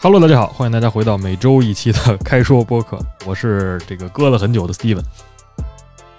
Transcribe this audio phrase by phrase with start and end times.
[0.00, 5.04] Hello，大家好，欢迎大家回到每周一期的开说播客，我是这个搁了很久的 Steven。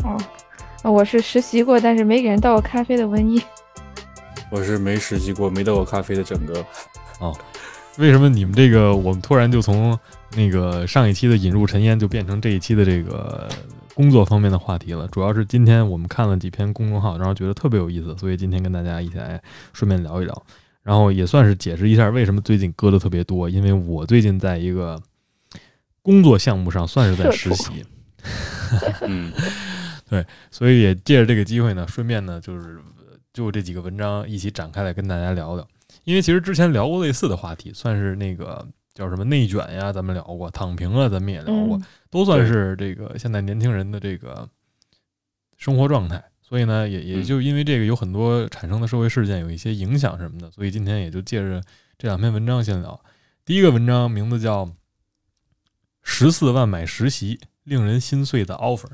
[0.04, 3.42] 哦，我是实习过但是没给人倒过咖啡的文艺。
[4.50, 6.66] 我是没实习过没倒过咖啡的整个。
[7.20, 7.38] 哦，
[7.98, 9.98] 为什么你们这个我们突然就从
[10.36, 13.50] 那个上一期的引入尘烟就变成这一期的这个
[13.94, 15.06] 工作方面的话题了？
[15.10, 19.42] 主要是今天我们看了几篇公众号，然后觉得特别有意思，所以今天跟大家一起来
[19.74, 20.44] 顺便聊一聊。
[20.84, 25.02] 然后也算是解释一下为什么最近割的特别多，因为我最近在一个
[26.02, 27.86] 工作项目上算是在实习，
[29.08, 29.32] 嗯，
[30.10, 32.80] 对，所以也借着这个机会呢，顺便呢就是
[33.32, 35.68] 就这几个文章一起展开来跟大家聊聊。
[36.04, 41.80] 因为其实之前聊过类似的话题，算是那个叫什么内卷呀，咱们聊过；躺平啊，咱们也聊过，
[42.10, 44.50] 都算是这个现在年轻人的这个
[45.56, 46.22] 生活状态。
[46.54, 51.60] 所以呢，也也就因为这个有很多产生的社会事件有一些影响什么的，所以今天也就借着
[51.98, 53.04] 这两篇文章先聊。
[53.44, 54.64] 第一个文章名字叫
[56.04, 58.86] 《十四万买实习，令人心碎的 offer》，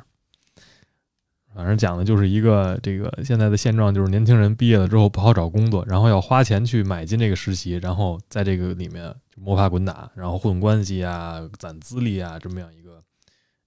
[1.53, 13.03] 反正讲的就是一个这个现在的现状，就是年轻人毕业了之后不好找工作，然后要花钱去买进这个实习，然后在这个里面摸爬滚打，然后混关系啊、攒资历啊，这么样一个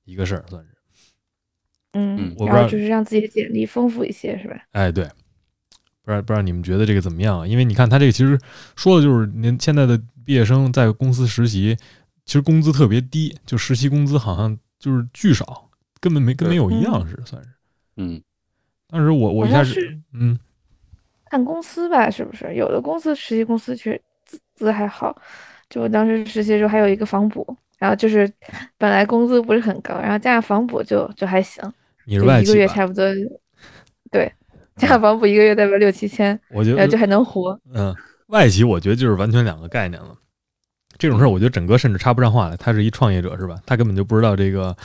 [0.06, 0.71] 一个事儿，算是。
[1.92, 4.56] 嗯，然后就是让自己的简历丰富一些，是吧？
[4.72, 5.04] 哎，对，
[6.04, 7.46] 不知道不知道你们觉得这个怎么样？
[7.48, 8.38] 因为你看他这个其实
[8.76, 11.76] 说的就是您现在的毕业生在公司实习，
[12.24, 15.68] 其实工资特别低，就实习工资好像就是巨少，
[16.00, 17.48] 根本没跟没有一样似的，算是。
[17.96, 18.22] 嗯，
[18.88, 20.38] 当时我我一开始嗯，
[21.26, 22.54] 看公司吧，是不是？
[22.54, 25.14] 有的公司实习公司其实资资还好，
[25.68, 28.30] 就我当时实习的时候还有一个房补，然后就是
[28.78, 31.62] 本来工资不是很高，然后加上房补就就还行。
[32.04, 33.04] 你是外企一个月差不多，
[34.10, 34.32] 对，
[34.76, 37.58] 加房补一个月大概六七千，我觉得就还能活。
[37.74, 37.94] 嗯，
[38.28, 40.16] 外企我觉得就是完全两个概念了。
[40.98, 42.56] 这种事儿我觉得整个甚至插不上话来。
[42.56, 43.60] 他是一创业者是吧？
[43.66, 44.76] 他根本就不知道这个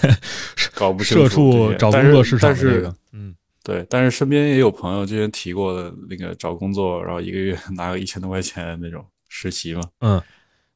[0.74, 2.94] 搞不社畜找工作市场这个。
[3.12, 3.84] 嗯，对。
[3.90, 9.82] 但是身边也有朋友之前提过的那个找工作，然后一个月 拿个一千多块钱那种实习嘛。
[10.00, 10.22] 嗯。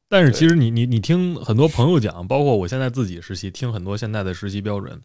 [0.07, 5.01] 但是其实你你你听很多朋友讲，包括我现在自己实习，听很多现在的实习标准。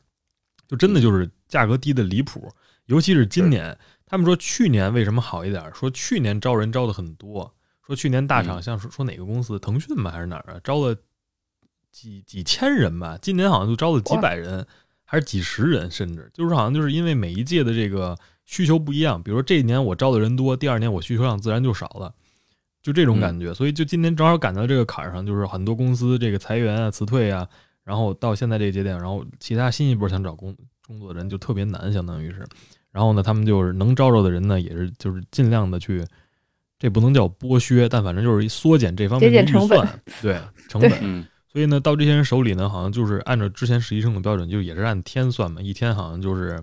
[0.71, 2.49] 就真的就是价格低的离谱，
[2.87, 3.77] 尤其是今年，
[4.07, 5.69] 他们说去年为什么好一点？
[5.75, 7.53] 说去年招人招的很多，
[7.85, 10.97] 说去年大厂像是说哪个公司，腾讯吧还是哪儿啊，招了
[11.91, 14.65] 几几千人吧，今年好像就招了几百人，
[15.05, 16.31] 还是几十人，甚至。
[16.33, 22.15] 就是好像就是因为每一届的这个需求不一样，比如说这一年我招的人多，第二年我需求量自然就少了，
[22.81, 27.49] 就这种感觉，所以就今年正好赶到这个坎儿上，就是很多公司这个裁员啊、辞退啊。
[27.91, 30.57] 然后到现在这个节点，然后其他新一波想找工
[30.87, 32.47] 工作的人就特别难，相当于是。
[32.93, 36.07] 然后呢，他们就是能招着的人呢，也是就是尽量的去，
[36.79, 41.27] 这不能叫剥削，但反正就是缩减这方面的预算， 对成本。
[41.49, 46.63] 所以呢，到这些人手里呢，好像就是按照之前实习生的标准，就也是按天算嘛，一天好像就是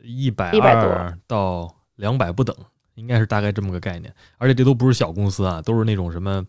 [0.00, 2.56] 一百二到两百不等，
[2.94, 4.10] 应该是大概这么个概念。
[4.38, 6.42] 而且这都不是小公司啊，都是那种什么。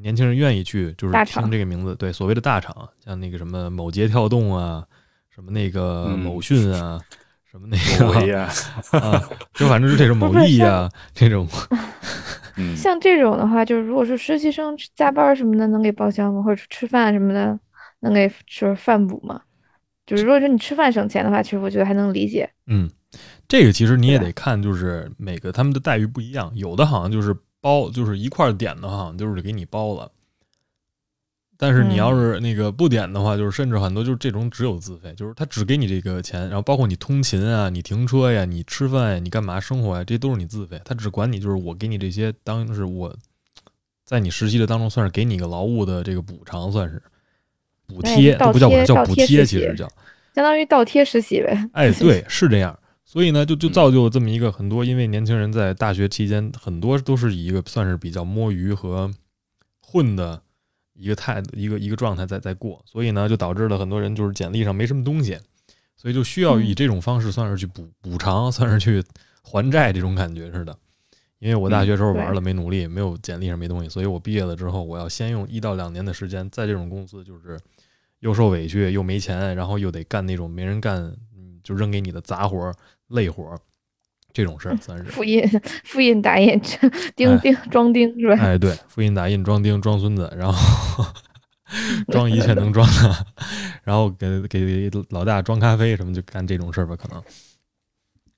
[0.00, 4.84] 年轻人愿意去，就是听这个名字，对所谓的大厂，像那个什么某捷跳动啊，
[5.34, 7.00] 什么那个某讯啊，
[7.50, 8.50] 什么那个啊，
[9.54, 11.48] 就反正是这种 某易啊这种。
[12.76, 16.42] 像这种的话，就是如果是实习生加班什么的，能给报销吗？
[16.42, 17.58] 或者吃饭什么的，
[18.00, 19.40] 能给就是饭补吗？
[20.06, 22.50] 就是如果说你吃饭省钱的话，其实我觉得还能理解。
[22.66, 22.90] 嗯，
[23.48, 27.34] 这个其实你也得看，就是每个他们的待遇不一样，有的好像就是。
[27.64, 30.10] 包就是一块点的话，就是给你包了。
[31.56, 40.78] 但是你要是那个不点的话，就是甚至很多就是这种只有自费，就是他只给你这个钱，然后包括你通勤啊、你停车呀、你吃饭呀、你干嘛生活呀，这都是你自费。
[40.84, 43.16] 他只管你就是我给你这些，当是我
[44.04, 47.02] 在你实习的当中算是给你一个劳务的这个补偿，算是
[47.86, 49.88] 补贴，不叫叫补贴，其实叫
[50.34, 51.66] 相当于倒贴实习呗。
[51.72, 52.78] 哎，对，是这样。
[53.14, 59.08] 所以呢，就就造就了这么一个很多，因为年轻人在大学期间很多都是以一个算是比较摸鱼和
[59.80, 60.42] 混的
[60.94, 65.38] 一个态一个一个状态在在过，所以呢，就导致了很多人就是简历上没什么东西，
[65.96, 69.00] 所以就需要以这种方式算是去补补偿，算是去
[69.44, 70.76] 还债这种感觉似的。
[71.38, 77.56] 因为我大学时候玩了没努力，没有简历上没东西，所以我毕业了之后，我要先用一到两年的时间在这种公司，就是
[78.18, 81.14] 又受委屈又没钱，然后又得干那种没人干，
[81.62, 82.74] 就扔给你的杂活。
[83.08, 83.56] 累活，
[84.32, 85.42] 这种事儿算是复印、
[85.84, 86.60] 复印、打印、
[87.14, 88.34] 钉钉、装钉是吧？
[88.42, 91.04] 哎，对，复印、打印、装钉、装孙子，然后
[92.10, 93.26] 装一切能装的，
[93.84, 97.22] 然后给给老大装咖啡什么，就干这种事儿吧，可能。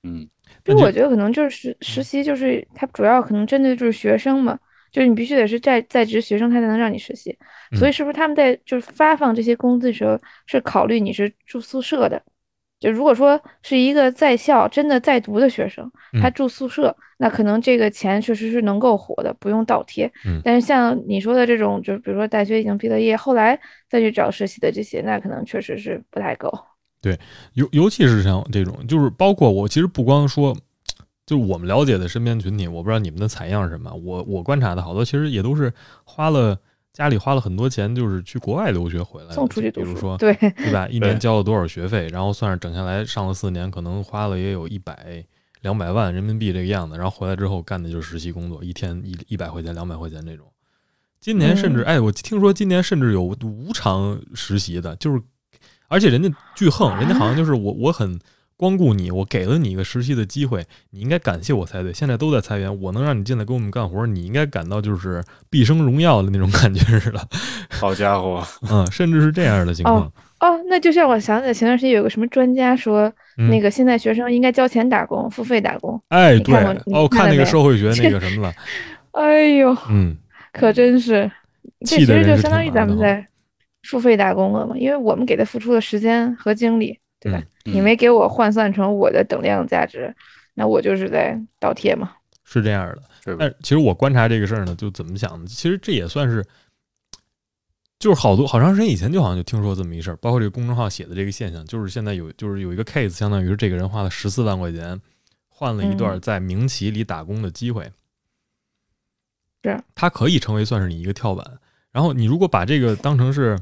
[0.03, 0.29] 嗯，
[0.65, 4.57] 因为我觉得可能就是实习，就是他主要可能针对就是学生嘛，
[4.91, 7.35] 就是你必须得是在在职学生，他才能让你实习。
[7.75, 12.21] 所以是不是他们在就是发放这些工资的时候是考虑你是住宿舍的？
[12.79, 15.91] 就如果说是一个在校真的在读的学生，
[16.21, 20.05] 他住宿舍，那可能这个钱确实是能够活的，不用倒贴。
[20.25, 23.59] 嗯但是像你说的这种，就比如说大学已经毕了业，后来
[23.89, 26.51] 再去找实习的这些，那可能确实是不太够。
[27.01, 27.17] 对
[27.53, 30.55] 尤尤其是像这种，就是包括我，其实不光说，
[31.25, 33.91] 就是我们了解的身边群体，我不知道你们的采样是什么。
[33.93, 36.59] 我我观察的好多，其实也都是花了
[36.97, 40.87] 家里花了很多钱，就是去国外留学回来的，送出去读书，比如说对，对吧？
[40.89, 45.23] 一年交了多少学费，然后算是整下来上了四年，可能花了也有一百
[45.61, 50.47] 两百万人民币这个样子，然后回来之后干的就是实习工作，一天一一百块钱、两百块钱这种。
[51.19, 55.21] 今年甚至，嗯哎，我听说今年甚至有无偿实习的，就是，
[55.89, 58.19] 而且人家巨横，人家好像就是我我很
[58.57, 61.93] 光顾你，我给了你一个实习的机会，你应该感谢我才对。
[61.93, 67.19] 现在都在裁员，我能让你进来给我们干活，你应该感到就是毕生荣耀的那种感觉似的，
[67.69, 70.11] 好家伙，嗯，甚至是这样的情况。
[70.39, 75.99] 哦，那就像我想起来前段时间有个什么专家说，嗯那个现在学生应该交钱打工，付费打工。
[76.09, 76.55] 哎，对
[76.93, 78.53] 哦，看那个社会学那个什么了，
[79.13, 80.17] 哎呦，嗯，
[80.51, 81.31] 可真是，
[81.81, 83.27] 这其实就相当于咱们在
[83.83, 87.37] 付费打工了嘛，因为我们给他付出的时间和精力，对吧？
[87.39, 90.15] 嗯你没给我换算成我的等量价值，
[90.53, 92.13] 那我就是在倒贴嘛。
[92.43, 93.03] 是这样的。
[93.23, 95.45] 是但其实我观察这个事儿呢，就怎么想呢？
[95.47, 96.45] 其实这也算是，
[97.99, 104.99] 就是好多好长时间以前就好像就听说这么一事儿，包括这个公众号写的这个现象，就是现在有就是有一个 case，相当于是这个人花了十四万块钱
[105.49, 107.91] 换了一段嗯在民企里打工的机会，
[109.63, 111.59] 是它可以成为算是你一个跳板。
[111.91, 113.59] 然后你如果把这个当成是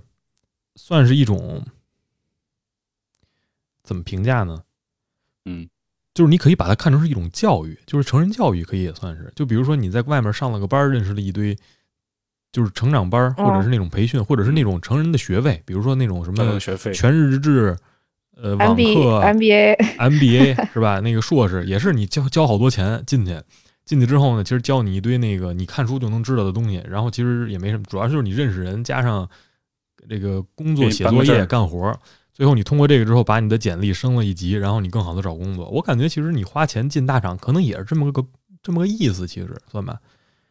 [0.76, 1.66] 算是一种
[3.86, 4.62] 怎么评价呢？
[5.46, 5.70] 嗯
[6.14, 9.30] 就是你可以把它看成是一种教育，就是成人教育，可以也算是。
[9.36, 11.54] 就比如说你在外面上了个班，认识了一堆，
[12.54, 17.76] 就是成长班，或者是那种培训，或者是那种成人的学位，比如说那种什么学费，全日制，
[18.38, 21.02] 呃，网课、 M B A，MBA 是吧？
[21.02, 23.38] 那个硕士也是你交交好多钱进去，
[23.84, 29.30] 进去之后呢，其实教你一堆那个你看书就能知道的东西，然后其实也没什么，主要就是你认识人，加上
[30.08, 32.00] 这个工作写作业干活儿，
[32.36, 35.70] 最后你通过这个之后，把你的简历升了一级，然后你更好的找工作。
[35.70, 38.22] 我感觉其实你花钱进大厂，可能也是这么个
[38.62, 39.98] 这么个意思，其实算吧。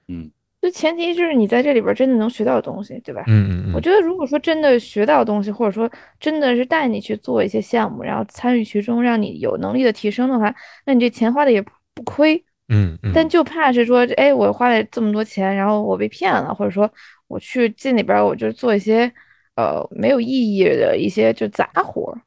[0.09, 0.31] 嗯
[0.63, 3.23] 就前提就是你在这里边真的能学到东西，对吧？
[3.27, 10.55] 嗯嗯嗯，我觉得，如果说真的学到东西，或者说真的是带你去做一些项目，然后参与其中，让你有能力的提升的话，
[10.87, 12.43] 那你这钱花的也不不亏。
[12.69, 16.91] 嗯嗯，但就怕是说，哎，我花了这么多钱，然后我被骗了，或者说
[17.29, 19.13] 我去进里边儿，我就做一些
[19.57, 22.21] 呃没有意义的一些就杂活儿。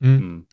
[0.00, 0.44] 嗯，嗯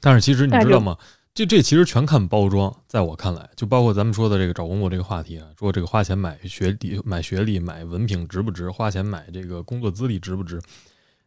[0.00, 0.96] 但是其实你知道吗？
[1.34, 8.70] 这这其实全看包装，在我看来，就包括咱们说的这个找工作这个话题啊，说这个花钱买学历、买学历、买文凭值不值？
[8.70, 10.60] 花钱买这个工作资历值不值？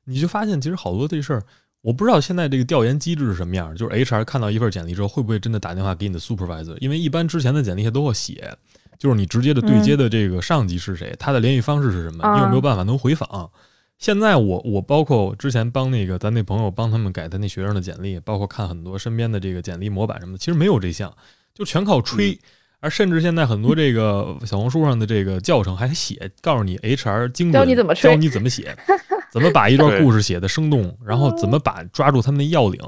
[0.05, 1.43] 你就发现其实好多这事儿，
[1.81, 3.75] 我不知道现在这个调研机制是什么样。
[3.75, 6.77] 就是 HR 看到一份简历之后，会不会真的打电话给你的 supervisor？
[6.79, 8.55] 因为一般之前的简历下都会写，
[8.97, 13.51] 就是你直接的对接的这个上级是谁，他的联系方式是什么，你有没有办法能回访？
[13.97, 21.13] 现在我我包括之前帮那个咱那朋友帮他们改他那学生的简历，包括看很多身边的这个简历模板什么的，其实没有这项，
[21.53, 22.31] 就全靠吹。
[22.31, 22.39] 嗯
[22.79, 28.77] 而甚至现在很多这个小红书上的这个教程还写，告诉你 HR 精准教你怎么吹教你怎么写，
[29.33, 32.79] 怎么把一段故事写的生动，然后怎么把抓住他们的要领。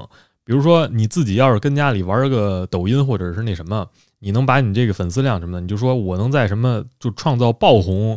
[0.44, 3.84] 比如说你自己要是跟家里玩个抖音或者是那什么，
[4.20, 8.16] 你能把你这个粉丝量什么的，你就说我能在什么就创造爆红，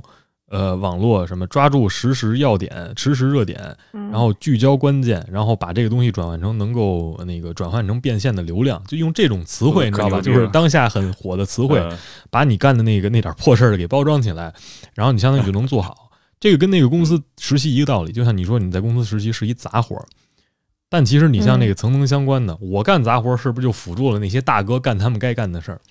[0.54, 10.22] 呃，网络什么抓住实时要点、实时热点，嗯然后聚焦关键，然后把这个东西转换成能够那个转换成变现的流量，就用这种词汇，嗯你知道吧？
[10.22, 11.98] 就是当下很火的词汇，呃
[12.30, 14.54] 把你干的那个那点破事儿给包装起来，
[14.94, 16.12] 然后你相当于就能做好。
[16.40, 20.06] 这个跟那个公司实习一个道理，就像你说你在公司实习是一杂活儿，
[20.88, 25.82] 但其实你像那个层层相关的，我干杂活儿是不是就辅助了那些大哥干他们该干的事儿？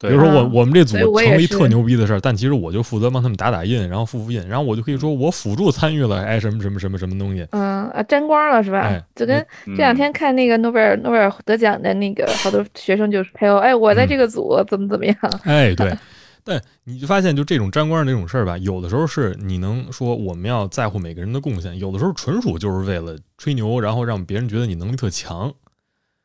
[0.00, 8.80] 比如说我啊我们这组成了一特牛逼的事儿，但其实我就负责帮他们打打印，然后复复印，然后我就可以说我辅助参与了哎什么什么什么什么东西，嗯啊沾光了是吧？
[8.80, 9.02] 哎？
[9.14, 9.76] 就跟嗯。
[9.76, 15.16] 这两天看那个诺贝尔诺贝尔得奖的那个好多学生就是配合，哎，我在这个组怎么怎么样？
[15.44, 15.96] 哎，对，
[16.44, 25.50] 但你就发现，就这种沾光这种事儿吧，有的时候是你能说我们要在乎每个人的贡献，有的时候纯属就是为了吹牛，然后让别人觉得你能力特强，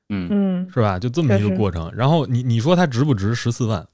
[0.10, 1.00] 嗯嗯，是吧？
[1.00, 1.92] 就这么一个过程。
[1.96, 3.86] 然后你你说它值不值十四万？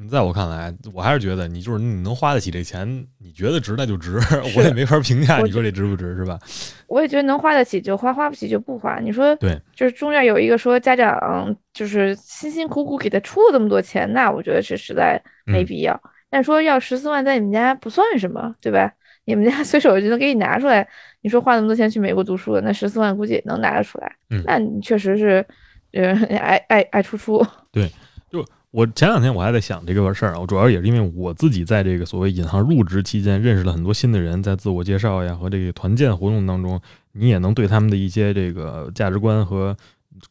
[0.00, 2.86] 你在我看来，我还是觉得你就是你能花得起这钱，
[3.18, 4.20] 你觉得值那就值，
[4.56, 6.38] 我也没法评价你说这值不值，是吧？
[6.86, 9.00] 我也觉得能花得起就花，花不起就不花。
[9.00, 16.00] 你说对，就是中间有一个说家长就是辛辛苦苦给他出了这么多钱，那我觉得是实在没嗯必要。
[16.30, 18.92] 但说要十四万在你们家不算什么，对吧？
[19.24, 20.88] 你们家随手就能给你拿出来。
[21.22, 24.16] 你说花那么多钱去美国读书，那十四万估计也能拿得出来。
[24.30, 25.44] 嗯那你确实是，
[25.92, 27.44] 呃， 爱爱爱出出。
[27.72, 27.90] 对，
[28.30, 36.80] 就我前两天我还在想这个事儿啊，我主要也是因为我自己在这个所谓银行入职期间认识了很多新的人，在自我介绍呀和这个团建活动当中，
[37.12, 39.76] 你也能对他们的一些这个价值观和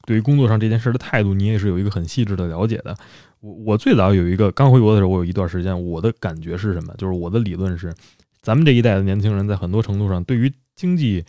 [0.06, 2.96] 对于工作上这件事的态度，你也是有一个很细致的了解的。
[3.39, 6.94] 我我最早有一个刚回国的时候，我有一段时间，我的感觉是什么？
[6.98, 7.94] 就是我的理论是，
[8.41, 11.25] 咱们这一代的年轻人在很多程度上对于经济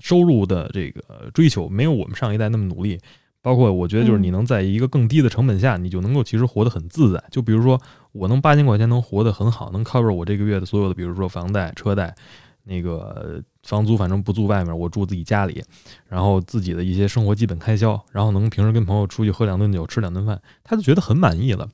[0.00, 2.98] 收入的这个追求，没有我们上一代那么努力。
[3.40, 7.22] 包括我觉得就是你能在一个更低的成本下，你就能够其实活得很自在。
[7.28, 7.80] 就比如说，
[8.12, 12.14] 我能八千块钱能活得很好，能 cover 我这个月的所有的，比如说房贷、车贷，
[12.62, 15.60] 那个房租反正不住外面，我住自己家里，
[16.06, 21.68] 然后自己的一些生活基本开销，然后能平时跟朋友出去喝两顿酒、吃两顿饭，他就觉得很满意了。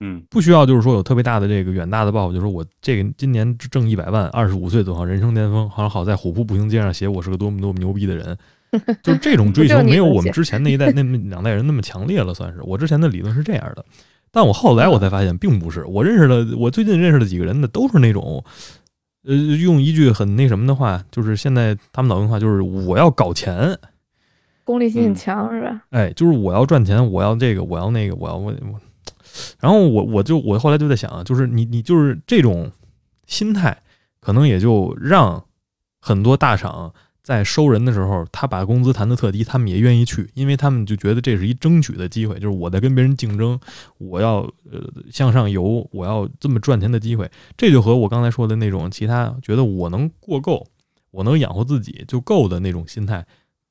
[0.00, 8.36] 嗯不需要就是说有特别大的这个远大的抱负，就是说我这个今年挣一百万，二十五岁走上人生巅峰，好像好在虎扑步行街上写我是个多么多么牛逼的人，
[9.02, 13.84] 就是这种追求 没有我们之前那一代那么两代人那么强烈了，算是我之前的理论是这样的，
[14.30, 18.44] 但我后来我才发现并不是，我认识的我最近认识的几个人呢都是那种，
[19.24, 23.76] 呃，用一句很那什么的话，就是现在他们老用的话就是我要搞钱，
[24.62, 25.82] 功利性很嗯强，是吧？
[25.90, 28.80] 哎，就是我要赚钱，我要这个，我要那个，我要我我。
[29.60, 32.70] 然后我我就我后来就在想啊，就是你你就是这种
[33.26, 33.82] 心态，
[34.20, 35.44] 可能也就让
[36.00, 36.92] 很多大厂
[37.22, 43.58] 在收人的时候，他把工资谈得特低，他们也愿意去，因为他们就觉得这是一争取的机会，就是我在跟别人竞争，
[43.98, 44.38] 我要
[44.70, 50.66] 呃向上游，我要这么赚钱的机会，这就和我刚才说的那种其他觉得我能过够，
[51.10, 53.26] 我能养活自己就够的那种心态，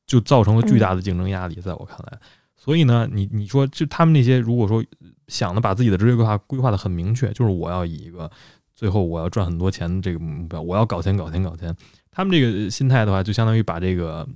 [0.05, 2.19] 就造成了巨大的竞争压力，在我看来。
[2.55, 4.83] 所以呢，你你说，就他们那些如果说
[5.27, 8.29] 想的把自己的职业规划规划的很明确，就是我要以一个
[8.75, 11.75] 最后我要赚很多钱的这个目标，我要搞钱搞钱搞钱。
[12.12, 14.27] 他们这个心态的话，就相当于把这个，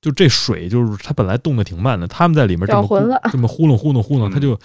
[0.00, 4.58] 就这水就是它本来动的挺慢的，他们在里面这么这么糊弄糊弄糊弄，嗯它就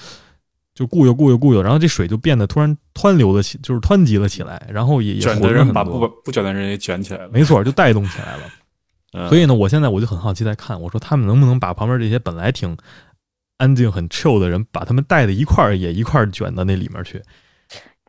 [0.73, 5.73] 就固悠固悠固悠，然后这水就变得突然湍流了起，就是湍急了起来，然后也也卷的人很多。
[5.73, 7.29] 把不不卷的人也卷起来了。
[7.31, 8.43] 没错，就带动起来了。
[9.13, 12.75] 嗯所以呢，我现在我就很好奇，在看我说他们能不能把旁边这些本来挺
[13.57, 17.21] 安静、很 chill 的人，把他们带的一块儿也一块儿卷到那里面去。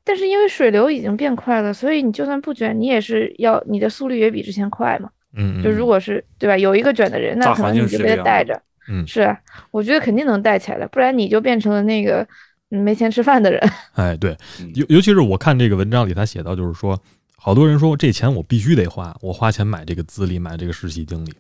[0.05, 5.09] 但是因为水流已经变快了，所以你就算不卷，你也是要你的速率也比之前快嘛。
[5.37, 8.61] 嗯，就如果是对吧，有一个卷的人，那可能你就被他带着。
[8.89, 9.37] 嗯是啊，
[9.73, 12.25] 我觉得肯定能带起来的，不然你就变成了那个
[12.71, 13.61] 嗯没钱吃饭的人。
[13.95, 16.97] 哎，对，嗯尤尤其是我看这个文章里，他写到就是说，
[17.37, 21.33] 好多人说这钱我必须得花，我花钱买这个资历，买这个实习经历，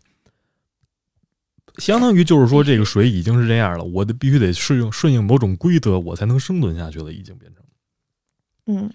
[1.78, 7.64] 相当于就是说这个水已经是这样了，我得必须得适应顺应某种规则，我才能生存下去了，已经变成，
[8.66, 8.90] 嗯，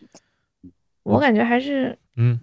[1.04, 2.40] 我感觉还是嗯。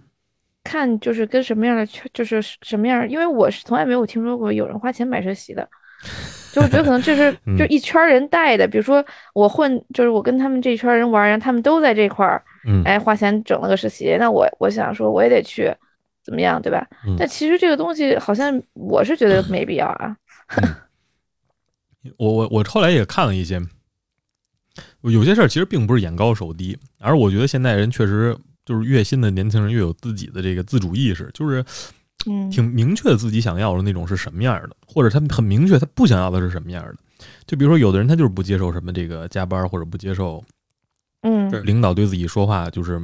[0.61, 5.67] 看就是跟什么样的圈，就是什么样，因为我是从来没有听说过有人花钱买实习的，
[6.53, 7.57] 就我觉得可能这是嗯。
[7.57, 9.03] 就一圈人带的，比如说
[9.33, 12.83] 我混，就是我跟他们这一圈人玩，然后他们都在这块儿，嗯。
[12.83, 15.73] 哎，花钱整了个实习，那我我想说我也得去，
[16.23, 16.85] 怎么样，对吧？
[17.07, 17.15] 嗯。
[17.17, 20.15] 但其实这个东西好像我是觉得没必要啊。
[22.17, 23.61] 我我我后来也看了一些，
[25.01, 31.63] 有些事儿其实并不是眼高手低，而我觉得现代人确实就是越新的年轻人越有自己的这个自主意识，就是
[32.25, 36.95] 嗯，挺明确自己想要的那种是什么样的，或者他很明确他不想要的是什么样的。
[37.45, 40.43] 就比如说，有的人他就是不接受什么这个加班，或者不接受
[41.21, 42.99] 嗯，领导对自己说话，就是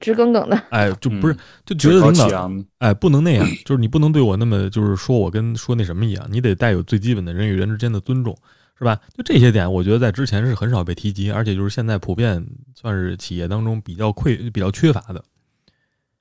[0.00, 8.36] 直耿耿的，哎，就不是嗯就觉得趾高领导气扬哎不能那样，就是你不能对我那么就是说我跟说那什么一样，你得带有最基本的人与人之间的尊重，
[8.78, 8.98] 是吧？
[9.16, 15.22] 就这些点，我觉得在之前是很少被提及，而且就是现在普遍算是企业当中比较匮比较缺乏的。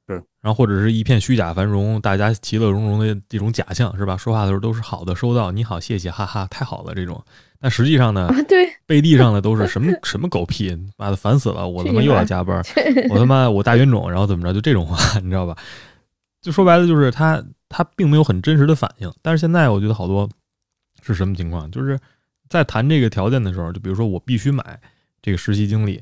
[0.07, 4.15] 对，然后或者是一片虚假繁荣，大家其乐融融的这种假象，是吧？
[4.15, 7.23] 说话的时候都是好的，收到你好，谢谢，哈哈，太好了这种。
[7.65, 11.67] 但实际上呢，啊，对，背地上的都是什么什么狗屁，妈的烦死了！
[11.67, 12.63] 我他妈又要加班，
[13.09, 15.57] 我他妈我大冤种，然后怎么着就这种话，你知道吧？
[16.43, 19.11] 就说白了就是他他并没有很真实的反应。
[19.23, 20.29] 但是现在我觉得好多
[21.01, 21.71] 是什么情况？
[21.71, 21.99] 就是
[22.49, 24.79] 在谈这个条件的时候，就比如说我必须买
[25.23, 25.99] 这个实习经历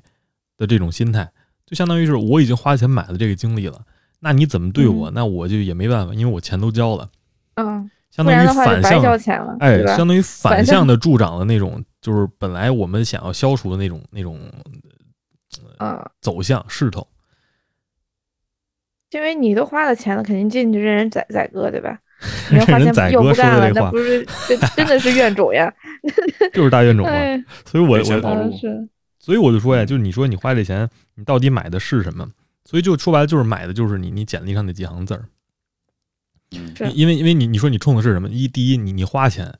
[0.57, 1.31] 的这种心态，
[1.65, 3.79] 就相当于是我已经花钱买了这个经历了，
[4.19, 7.09] 那你怎么对我，嗯那我就也没办法，因为我钱都交了，
[7.55, 9.83] 嗯，相当于的话就白反向交钱了，哎？
[9.87, 14.39] 相当于反反向向的助长了那种，就是本来我们想要消除的那种那种
[15.79, 17.07] 嗯，走向势头。
[19.09, 21.97] 因为你都花了钱了，肯定进去任人宰宰割，对吧？
[22.51, 25.73] 你要花任人宰钱又割不干了，说的这话那不是这真的是怨种呀？
[26.53, 27.11] 就是大怨种嘛。
[27.11, 28.51] 哎，所以我我
[29.17, 32.27] 所以我就说呀，就是你说你花这钱，你到底买的是什么？
[32.65, 35.25] 所以就说白了，就是买的就是你你简历上那几行字儿。
[36.59, 36.91] 嗯。
[36.91, 38.29] 因因为因为你你说你冲的是什么？
[38.29, 39.53] 一第一，你你花钱，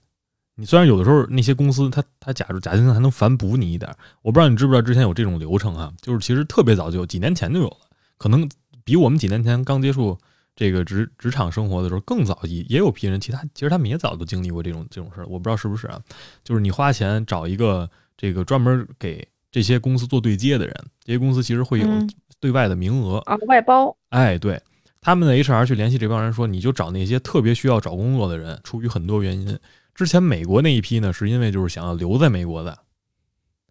[0.55, 7.77] 你虽然有的时候那些公司他他假如假定还能反补你一点儿，我不知道你知不知道之前有这种流程啊，就是其实特别早就有，几年前就有了，
[8.17, 8.47] 可能
[8.83, 10.17] 比我们几年前刚接触
[10.55, 16.01] 这个职职场生活的时候更早也也有批人，其他其实他们也早都经历过这种这种事儿，我不知道是不是啊？
[16.43, 22.09] 就是你花钱找一个这个专门给这些公司做对接的人，这些公司其实会有嗯。
[22.39, 24.61] 对外的名额，啊，外包，哎，对，
[25.03, 29.59] 他们的 HR 去联系这帮人说，你就找那些特别需要找工作的人，出于很多原因。
[29.93, 32.79] 之前美国那一批呢，是因为就是想要留在美国的，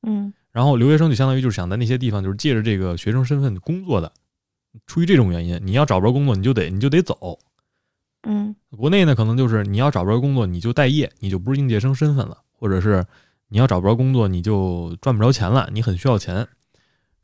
[0.03, 4.13] 嗯然后留学生就相当于就是想在那些地方就是借着这个学生身份工作的，
[4.87, 7.39] 出于这种原因，你要找不着工作，你就得你就得走。
[8.25, 13.05] 嗯国内呢，可能就是你要找不着工作，你就待业，你就不是应届生身份了，或者是
[13.49, 16.47] 你要找不着工作，你就赚不着钱了，你很需要钱。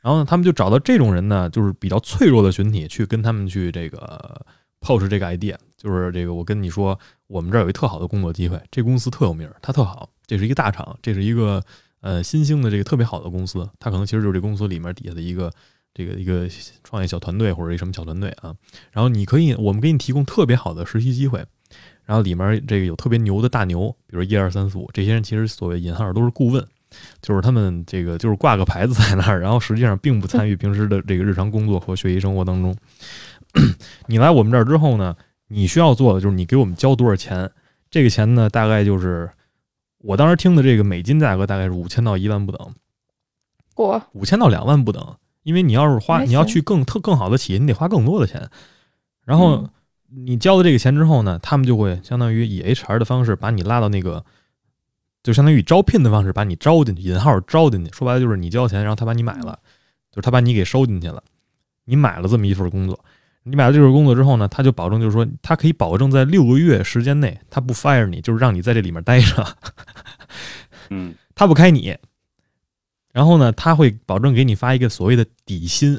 [0.01, 4.47] 然后呢，他们就找到这种人呢，就是比较脆弱的群体，去跟他们去这个
[4.81, 11.63] push 这个 idea，就是这个我跟你说，我们这儿有一特好的工作机会，这公司特有名儿，它特好，这是一个大厂，这是一个
[12.01, 15.53] 呃新兴的这个特别好的公司，它可能其实就是这公司里面底下的一个
[15.93, 16.49] 这个一个
[16.85, 18.55] 创业小团队或者一什么小团队啊。
[18.93, 21.45] 然后你可以，我们给你提供特别好的实习机会，
[22.05, 26.65] 然后里面这个有特别牛的大牛，比如一二三四五这些人，其实所谓引号都是顾问，
[27.21, 32.77] 就是他们这个就是挂个牌子在那儿，然后实际上并不参与平时的这个日常工作和学习生活当中。
[34.07, 35.17] 你来我们这儿之后呢，
[35.49, 37.51] 你需要做的就是你给我们交多少钱，
[37.91, 39.31] 这个钱呢大概就是
[39.99, 42.75] 我当时听的这个美金价格大概是五千到一万不等，
[43.77, 48.49] 我五千到两万不等，因为你要是花你要去更特更好的企业，你得花更多的钱。
[49.25, 49.71] 然后嗯
[50.11, 54.25] 你交了这个钱之后呢，他们就会相当于以 HR 的方式把你拉到那个，
[55.23, 57.91] 就相当于以招聘的方式把你招进去，引号招进去。
[57.93, 59.59] 说白了就是你交钱，然后他把你买了，
[60.11, 61.23] 就是他把你给收进去了，
[61.85, 62.99] 你买了这么一份工作。
[63.45, 69.57] 你买了这份工作之后呢，他就保证就是说，他可以保证在六个月时间内，他不 fire 你，就是让你在这里面待着。
[70.91, 71.97] 嗯 他不开你，
[73.13, 75.99] 然后呢，他会保证给你发一个所谓的底薪，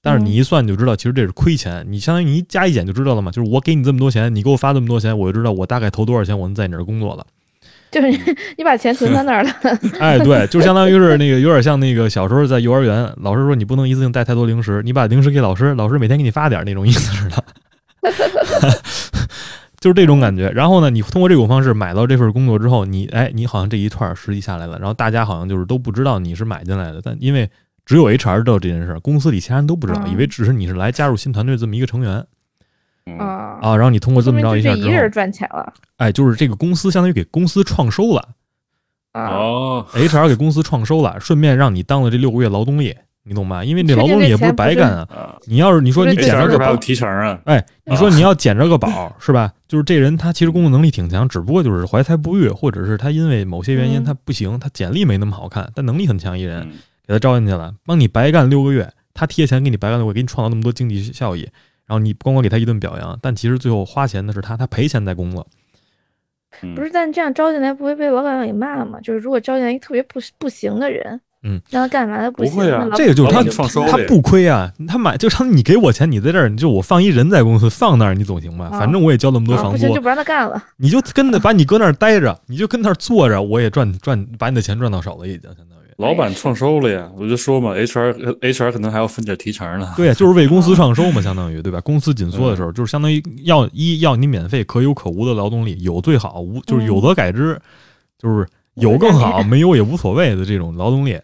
[0.00, 1.84] 但是你一算就知道，其实这是亏钱。
[1.88, 7.24] 你相当于你一加一减就知道了嘛，就是我给你这么多钱，你给我发这么多钱，我就知道我大概投多少钱，我能在你这儿工作了。
[7.92, 8.18] 就是你
[8.56, 9.50] 你把钱存在那儿了，
[10.00, 17.44] 哎，对，就相当于是那个有点像那个小时候在幼儿园，老师说你不能一次性带太多零食，你把零食给老师，老师每天给你发点那种意思似的。
[19.78, 20.48] 就是这种感觉。
[20.50, 27.50] 然后呢，你通过这种方式买到这份工作之后，你哎，你好像这一串儿实习下来了，然后大家好像就是都不知道你是买进来的，但因为
[27.84, 32.24] 只有 HR 知道这件事儿，公司里其他人都不知道，嗯以为只是你是来加入新团队这么一个成员
[33.06, 33.76] 嗯啊，啊。
[33.76, 38.28] 然后你通过这么着一下之后就这一人，赚钱了哎，就是这个公司相当于给公司创收了
[39.12, 43.62] 啊，哦，，HR 给公司创收了，顺便让你当了这六个月劳动力，你懂吧？
[43.62, 45.06] 因为这劳动力也不是白干啊。
[45.10, 49.52] 啊，你要是你说你捡着个宝提成啊，哎，你说你要捡着个宝是吧？
[49.68, 56.72] 就是这人他其实工作能力挺强，只不过就是怀才不遇，或者是他因为某些原因嗯他不行，他简历没那么好看，但能力很强一人，嗯
[57.06, 61.46] 给他招进去了，帮你白干六个月，他贴钱给你白干六个月，给你创造那么多经济效益，
[61.92, 65.46] 然后你光光给他一顿表扬，但其实最后花钱的是他，他赔钱在工作。
[66.62, 68.98] 嗯不是，但这样招进来不会被老板给骂吗？
[69.02, 73.42] 就是如果招进来一个特别不不行的人，嗯，让他干嘛他不行，不会啊这个就是他
[73.86, 78.70] 他不亏啊，他买就他你给我钱，你在这儿，你就我放一人在公司放那儿，你总行吧？
[78.72, 80.62] 啊反正我也交那么多房租啊不行就，不让他干了。
[80.78, 85.81] 你就跟着 把你搁那儿待着，你就跟那儿坐着，我也赚赚把你的钱赚到手了，已经相当于。
[86.02, 89.94] 老板创收了呀，我就说嘛，HR HR 可能还要分点提成呢。
[89.96, 91.80] 对， 就是为公司创收嘛，相当于对吧？
[91.80, 97.56] 公司紧缩的时候，就是相当于要一要你免费可有可无的劳动力，有最好，无就是有则改之，
[98.18, 101.16] 就是有更好，没有也无所谓的这种劳动力，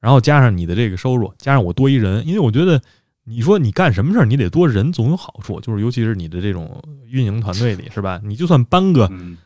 [0.00, 2.82] 然后加上你的这个收入，加上我多一人，因为我觉得
[3.24, 8.20] 你说你干什么事儿，你得多人总有好处，就是尤其是你的这种运营团队里是吧？
[8.24, 9.36] 你就算搬个嗯，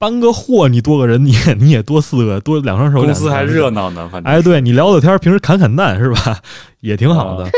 [0.00, 6.40] 搬个货，你多个人，你也你也多四个，多两双手，公司还热闹呢，反正哎，对你聊聊天，平时侃侃淡是吧？
[6.80, 7.44] 也挺好的。
[7.44, 7.50] 啊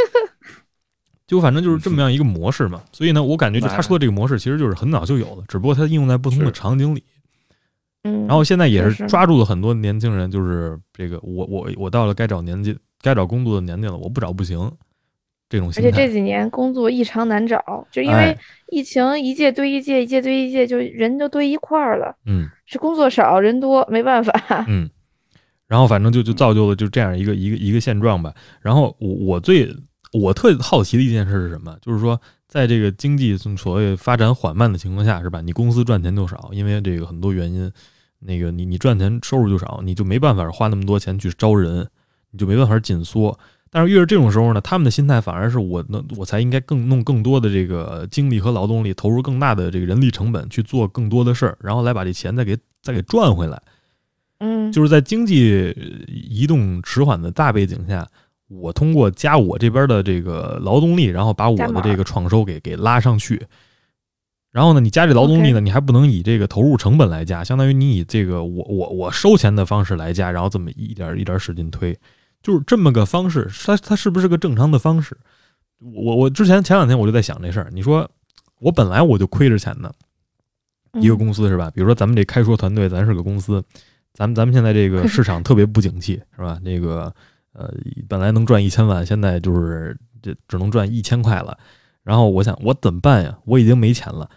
[1.24, 7.02] 就反正就是这么样一个模式嘛，所以呢，我感觉就他说的这个模式其实就是很早就有了，只不过它应用在不同的场景里。
[8.02, 14.70] 嗯，然后现在也是抓住了很多年轻人，就是这个我我我到了该找年纪该找工作的年纪了，我不找不行，
[15.52, 15.88] 这种心态。
[15.88, 18.38] 而且这几年工作异常难找，就因为哎
[18.68, 24.64] 疫情一届堆一届，一届堆一届，就人都堆一块儿了，嗯是工作少人多，没办法。
[24.66, 24.88] 嗯，
[25.68, 28.32] 然后反正就就造就了就这样一个一个一个现状吧。
[28.62, 29.68] 然后我我最
[30.12, 31.76] 我特好奇的一件事是什么？
[31.82, 35.42] 就是说，在这个经济所谓发展缓慢的情况下，是吧？
[35.42, 37.70] 你公司赚钱就少，因为这个很多原因，
[38.20, 41.86] 那个你你赚钱收入就少，你就没办法花那么多钱去招人，
[42.30, 43.38] 你就没办法紧缩。
[43.74, 53.58] 但是遇到这种时候呢，他们的心态反而是我能我才应该更弄更多的这个精力和劳动力，投入更大的这个人力成本去做更多的事儿，然后来把这钱再给再给赚回来。
[54.40, 55.74] 嗯，就是在经济
[56.06, 58.06] 移动迟缓的大背景下，
[58.48, 63.40] 我通过加我这边的这个劳动力，然后把我的这个创收给给拉上去。
[64.50, 71.98] 然后呢，你加这劳动力呢，你还不能以这个投入成本来加，相当于你以这个我我我收钱的方式来加，然后这么一点一点使劲推。
[72.42, 75.16] 就是这么个方式，它它是不是个正常的方式？
[75.78, 77.68] 我我之前前两天我就在想这事儿。
[77.72, 78.08] 你说
[78.60, 79.92] 我本来我就亏着钱呢，
[81.00, 81.70] 一个公司是吧？
[81.74, 83.62] 比如说咱们这开说团队，咱是个公司，
[84.12, 86.58] 咱们咱们现在这个市场特别不景气是吧？
[86.62, 87.12] 那个
[87.52, 87.72] 呃，
[88.08, 91.58] 本来能赚一千万，现在就是这只能赚一千块了。
[92.02, 93.38] 然后我想我怎么办呀？
[93.44, 94.28] 我已经没钱了。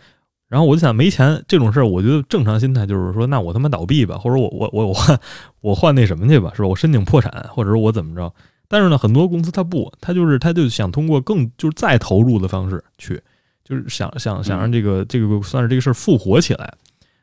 [0.47, 5.19] 然后我就想，没钱这种事儿，我觉得正常心态就是说，那我他妈倒闭吧，或者我我我我换
[5.61, 6.67] 我换那什么去吧，是吧？
[6.67, 8.31] 我申请破产，或者是我怎么着？
[8.67, 13.21] 但是呢，很多公司他不，他就是他就想通过更就是再投入的方式去，
[13.63, 16.73] 就是想想想让这个这个算是这个事儿复活起来。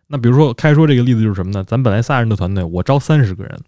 [0.08, 1.64] 那比如说开说这个例子就是什么呢？
[1.64, 3.58] 咱本来仨人的团队，我招三十个人。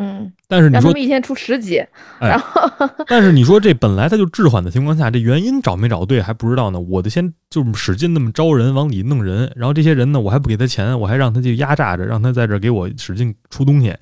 [0.00, 1.84] 嗯，但是你说一天出十几，
[2.20, 2.70] 然后，
[3.08, 6.78] 但是你说这本来他就滞缓的情况下，这原因找没找对还不知道呢。
[6.78, 13.92] 我得先就使劲那么招人往里弄人，然后这些人呢，我还不给他钱，我还让他去压榨着，让他在这给我使劲出东西。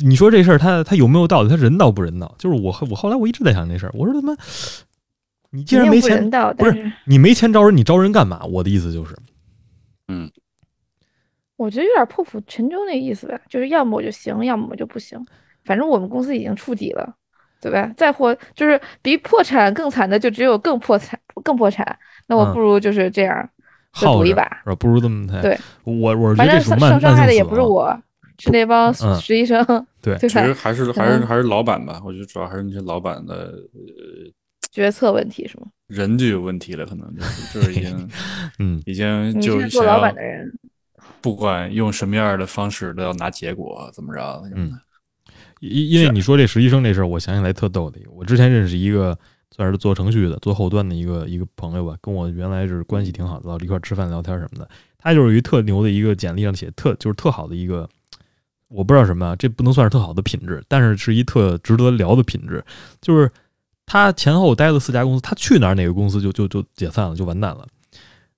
[0.00, 1.48] 你说这事儿他他有没有道理？
[1.48, 2.34] 他人道不人道？
[2.36, 4.34] 就是我我后来我一直在想这事儿，我说他妈，
[5.50, 8.44] 你既然没钱，不是你没钱招人，你招人干嘛？
[8.46, 9.14] 我的意思就是，
[10.08, 10.28] 嗯。
[11.56, 15.18] 我觉得有点破釜沉舟那意思呗，就是要么我就行，要么我就不行。
[15.64, 17.14] 反正我们公司已经触底了，
[17.60, 17.92] 对吧？
[17.96, 21.98] 再或就是比破产更惨的，就只有更破产、更破产。
[22.26, 23.50] 那我不如就是这样，
[23.92, 24.74] 赌一把，是吧？
[24.76, 25.40] 不如这么太。
[25.40, 27.90] 对，我我反正受伤害的也不是我，
[28.38, 29.64] 是那帮实习生。
[30.02, 32.00] 对，其实还是还是还是老板吧。
[32.04, 33.34] 我觉得主要还是那些老板的
[33.74, 34.30] 呃
[34.70, 35.66] 决策问题，是吗？
[35.88, 38.08] 人就有问题了，可能就是就是已经
[38.60, 40.52] 嗯已经就是做老板的人。
[41.20, 44.42] 不管用什么样的方式，都要拿结果，怎么着？
[44.54, 44.78] 嗯，
[45.60, 47.98] 因因为你说这实习生这事儿，我想起来特逗的。
[48.10, 49.18] 我之前认识一个
[49.50, 54.68] 算是做程序的、做后端的一个一个朋友吧，跟我原来是关系挺好的，一块吃饭聊天什么的。
[54.98, 57.88] 他就是一特牛的一个简历上写特就是特好的一个，
[58.68, 62.64] 我不知道什么，这不能算是特好的品质，但是是一特值得聊的品质。
[63.00, 63.30] 就是
[63.86, 67.66] 他前后待了四家公司，他去哪儿哪个公司就就就解散了，就完蛋了。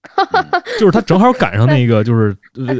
[0.78, 2.76] 就是他正好赶上那个，就是 呃，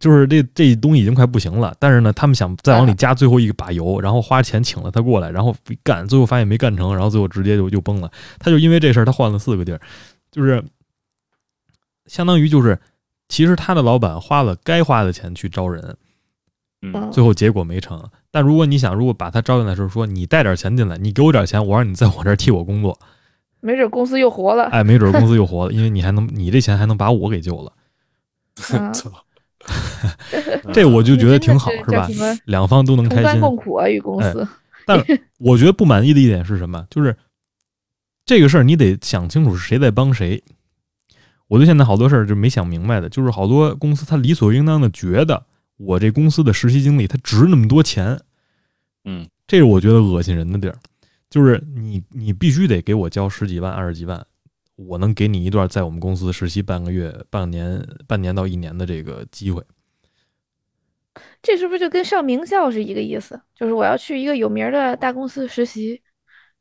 [0.00, 5.54] 就是这这东西已经快不行了，但是呢，他们想再往里加最后一把油，然后花钱请了他过来，然后
[5.84, 8.10] 干，最后发现没干成，然后最后直接就就崩了。
[8.38, 9.80] 他就因为这事儿，他换了四个地儿，
[10.30, 10.64] 就是
[12.06, 12.78] 相当于就是，
[13.28, 15.96] 其实他的老板花了该花的钱去招人，
[16.80, 18.02] 嗯，最后结果没成。
[18.30, 22.98] 但如果你想，如果把他招进来的时候说，你带点钱进来，你给我点钱，我让你在我这儿替我工作。
[23.62, 27.72] 没准公司又活了， 哎，没准公司又活了，因为你还能，你这钱还能把我给救了。
[30.74, 32.08] 这我就觉得挺好，是吧？
[32.46, 34.46] 两方都能开心共苦啊，与公司。
[34.84, 35.00] 但
[35.38, 36.84] 我觉得不满意的一点是什么？
[36.90, 37.16] 就是
[38.26, 40.42] 这个事儿你得想清楚是谁在帮谁。
[41.46, 45.44] 我对现在好多事儿就没想明白的，就是好多公司他理所应当的觉得
[45.76, 48.18] 我这公司的实习经历他值那么多钱，
[49.04, 50.74] 嗯，这是我觉得恶心人的地儿。
[51.32, 54.22] 就是你，你必须得给我交十几万、二十几万，
[54.76, 59.64] 我能给你一段在我们公司实习半个月、半年、半年到一年的这个机会。
[61.40, 63.40] 这是不是就跟上名校是一个意思？
[63.54, 66.02] 就是我要去一个有名的大公司实习，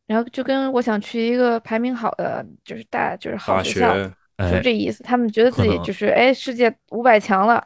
[0.07, 3.93] 然后就跟我想去一个排名好的，就是大就是好学校，
[4.49, 5.03] 就这意思。
[5.03, 7.61] 他们觉得自己就是哎，世界五百强了，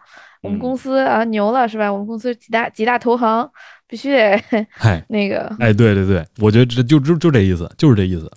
[0.45, 1.91] 我们公司啊牛了是吧？
[1.91, 3.49] 我们公司几大几大投行。
[3.87, 4.35] 必须得，
[4.71, 8.27] 嗨， 那个，哎，对对对，我觉得这就就就这意思，就是这意思，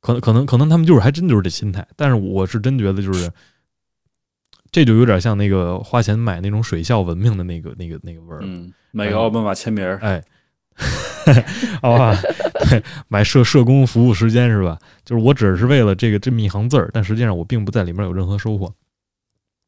[0.00, 3.30] 可能可能可能他们就是还真就是这心态，但是我是真觉得就是，
[4.70, 10.24] 这就有点像那个花钱买那种水校文凭的那个那个那个味儿，嗯，买个奥巴马签名儿，哎，
[11.82, 12.16] 啊，
[12.70, 14.78] 对，买社社工服务时间是吧？
[15.04, 18.72] 就是我只是为了这个这么一行字儿，但实际上我并不在里面有任何收获。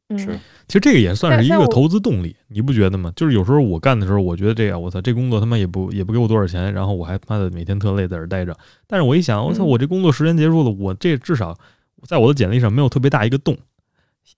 [0.09, 3.11] 是，其实这个也算是一个投资动力，你不觉得吗？
[3.15, 8.55] 就是有时候我干的时候，我觉得这样，我操，这工作他妈也不也不给我多少钱，然后我还他妈的每天特累在这待着。
[8.85, 11.57] 但是我一想，我操，我这工作时间结束了，我这至少
[12.03, 13.57] 在我的简历上没有特别大一个洞，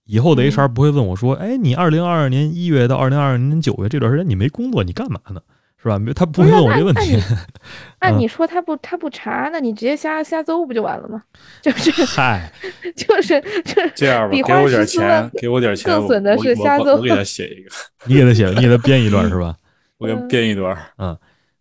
[0.06, 5.42] 以后的 HR 不会问我说，哎，你二零二二年一月到二零二二年九月这段时间你没工作，你干嘛呢？
[5.80, 5.98] 是吧？
[5.98, 7.16] 没他不会问我这问题。
[8.00, 11.22] 那你说他不他不查，那你直接瞎瞎诌不就完了吗？
[11.62, 12.52] 就是嗨，
[12.96, 15.84] 就是这这样吧，给我点钱，给我点钱。
[15.84, 16.96] 更损的是瞎诌。
[16.96, 17.70] 我给他写一个，
[18.06, 19.56] 你给他写，你给他编一段是吧？
[19.98, 20.76] 我给他编一段。
[20.98, 21.16] 嗯，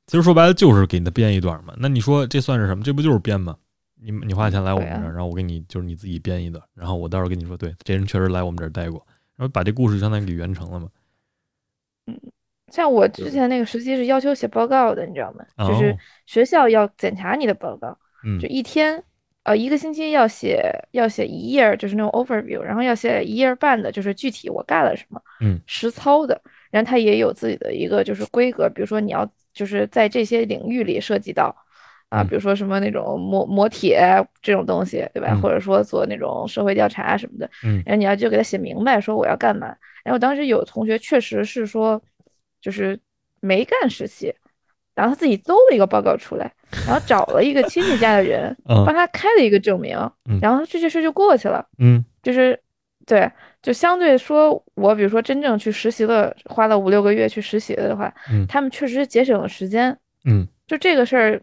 [0.08, 1.74] 其实说白了就是给他编一段嘛。
[1.78, 2.84] 那你说这算是什么？
[2.84, 3.56] 这不就是编吗？
[4.00, 9.04] 你你花钱来我们这儿，啊然后我给你就是你自己编一段，然后我到时候跟你说，对，这人确实来我们这儿待过，
[9.36, 10.88] 然后把这故事相当于给圆成了嘛。
[12.72, 15.46] 像我之前那个实习是要求写报告的，你知道吗？
[15.68, 19.02] 就是哦学校要检查你的报告，嗯就一天，
[19.44, 26.42] 呃，一个星期要写要写一页儿，就是那种 overview，然后要写一页儿半的，就是具体我干了什么，嗯，实操的。
[26.70, 31.56] 然后它也有自己的一个就是规格，比如说你要就是在这些领域里涉及到。
[32.10, 34.02] 啊，嗯比如说什么那种磨磨铁
[34.42, 35.28] 这种东西，对吧？
[35.34, 39.76] 嗯或者说做那种社会调查什么的，嗯然后你要就给他写明白，说我要干嘛。
[40.06, 42.02] 然后当时有同学确实是说，
[42.62, 43.00] 就是
[43.40, 44.34] 没干实习，
[44.96, 46.52] 然后他自己搜了一个报告出来，
[46.86, 49.98] 然后找了一个亲戚家的人 嗯帮他开了一个证明
[50.30, 51.66] 嗯，然后这件事就过去了。
[51.80, 52.60] 嗯就是
[53.06, 59.98] 对，就相对说，我比如说真正去实习了，花了五六个月去实习了的话，嗯他们确实节省了时间。
[60.26, 61.42] 嗯，就这个事儿，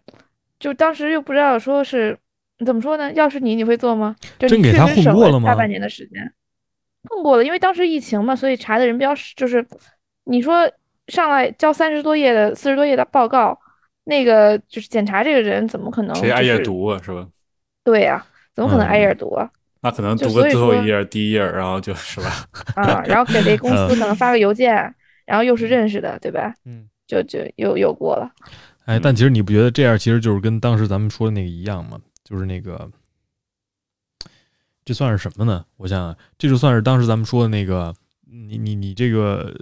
[0.59, 2.19] 就当时又不知道说是
[2.67, 3.11] 怎么说呢？
[3.15, 4.15] 要是你，你会做吗？
[4.39, 6.33] 就你真给他确实省了吗大半年的时间，
[7.09, 9.67] 混过了，因为当时疫情嘛，所以查的人比较少就是，
[10.25, 10.71] 你说
[11.09, 13.59] 上来交三十多页的、四十多页的报告，
[14.05, 16.27] 那个就是检查这个人怎么可能、就是？
[16.29, 17.27] 谁挨页读啊，是吧？
[17.83, 19.51] 对呀、怎么可能挨嗯页读啊？
[19.81, 22.31] 那可能读个最后一页、第一页，然后就是吧？
[22.75, 24.73] 啊，然后给这公司可能发个邮件，
[25.27, 26.55] 然后又是认识的，对吧？
[26.65, 28.31] 嗯，就就又又过了。
[28.87, 32.01] 哎，但其实你不觉得这样其实就是跟当时咱们说的那个一样吗？
[32.25, 32.91] 就是那个，
[34.85, 35.65] 这算是什么呢？
[35.77, 37.95] 我想想，这就算是当时咱们说的那个，
[38.27, 39.55] 你你你这个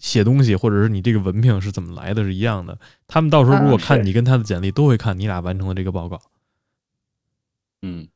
[0.00, 2.76] 写东西，或者是你这个文凭是怎么来的，是一样的。
[3.06, 6.20] 他们到时候如果看你跟他的简历，都会看你俩完成的这个报告，
[7.82, 8.08] 嗯，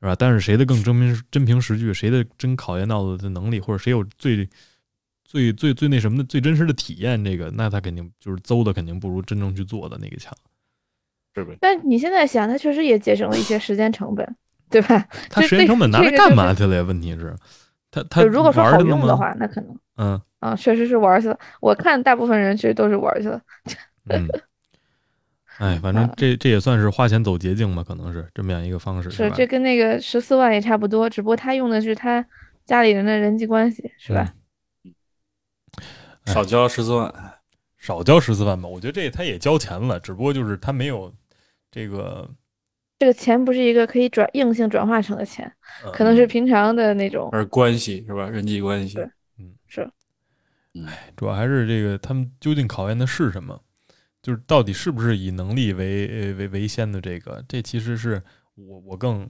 [0.00, 0.16] 是吧？
[0.16, 4.48] 但是谁的更真凭真凭实据，谁的真考验到的能力，或者谁有最
[5.24, 10.34] 最最最那什么的最真实的体验，这个那他肯定就是邹的，肯定不如真正去做的那个强。
[11.34, 11.56] 是呗？
[11.60, 14.36] 但你现在想，他确实也节省了一些时间成本，
[14.68, 15.06] 对吧？
[15.28, 16.82] 他时间成本拿来干嘛去了呀？
[16.82, 17.36] 问题是，
[17.90, 21.38] 他他如果说好用的话，那可能嗯啊，确实是玩去了。
[21.60, 23.40] 我看大部分人其实都是玩去了。
[24.08, 24.26] 嗯，
[25.58, 29.14] 哎，反正啊这这也算是花钱走捷径吧，可能是这么样一个方式，吧？
[29.14, 32.24] 是这跟那个十四万也差不多，只不过他用的是他
[32.64, 34.32] 家里人的人际关系，是吧？
[36.24, 37.12] 哎少交十四万，
[37.76, 41.12] 少交十四万吧，我觉得这他也交钱了，只不过就是他没有
[41.70, 42.28] 这个，
[43.00, 45.50] 这个钱不是一个可以转硬性转化成的钱，
[45.82, 47.30] 呃可能是平常的那种。
[47.32, 48.28] 而关系是吧？
[48.28, 48.98] 人际关系
[49.38, 49.90] 嗯，是
[51.16, 53.58] 主要还是这个他们究竟考验的是什么，
[54.20, 58.22] 就是到底是不是以能力为呃为为先的这个，这其实是
[58.54, 59.26] 我我更。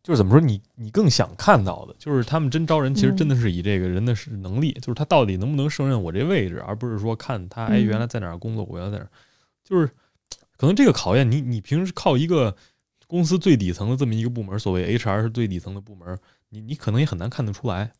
[0.00, 9.10] 就是怎么说，你你更想看到的，就是他们真招人，其实真的是以这个人的是能力，就是他到底能不能胜任我这位置，而不是说看他哎嗯原来在哪儿工作，我要在哪儿，
[9.62, 9.90] 就是
[10.58, 12.54] 可能这个考验你你平时靠一个
[13.06, 16.18] 公司最底层的这么一个部门，所谓 HR 是最底层的部门，
[16.50, 17.90] 你你可能也很难看得出来，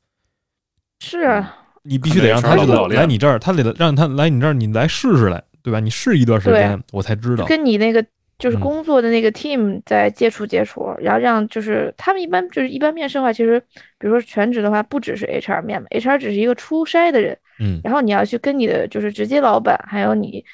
[1.00, 5.80] 是啊，你必须得让他来看这事儿老不老练来你这儿，他得让他来你这儿，你来试试来，对吧？
[5.80, 7.46] 你试一段时间，我才知道。
[7.46, 8.04] 跟你那个
[8.38, 13.58] 就是嗯工作的那个 team 在接触接触，然后让就是他们一般就是一般面试的话，其实
[13.98, 20.44] 比如说全职的话，不只是 HR 面嘛，HR 只是一个初筛的人，嗯然后你要去跟你的就是直接老板，还有你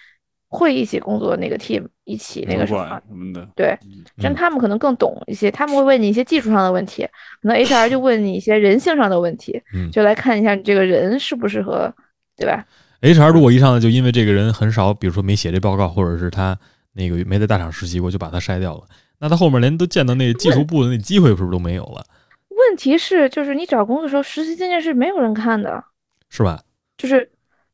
[0.49, 3.77] 会一起工作的那个 team 一起那个什么，什么的，对，
[4.23, 7.03] 但嗯他们可能更懂一些，他们会问你一些技术上的问题，
[7.43, 11.93] 可能 HR 就问你一些人性上的问题，嗯就来看一下你这个人适不适合，
[12.37, 12.65] 对吧
[13.01, 16.59] ？HR 如果一上来就因为这个人很少，比如说没写这报告，或者是他
[16.93, 18.85] 那个没在大厂实习过，就把他筛掉了，
[19.19, 22.05] 那他后面连都见到那技术部的那机会是不是都没有了？
[22.51, 25.83] 问题是，就是你找工作的时候，实习经验是没有人看的，
[26.29, 26.61] 是吧？
[26.97, 27.31] 就是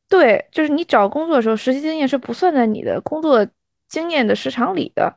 [0.08, 3.46] 对，就是你找工作的时候，实习经验是不算在你的工作
[3.90, 5.12] 经验的时长里的。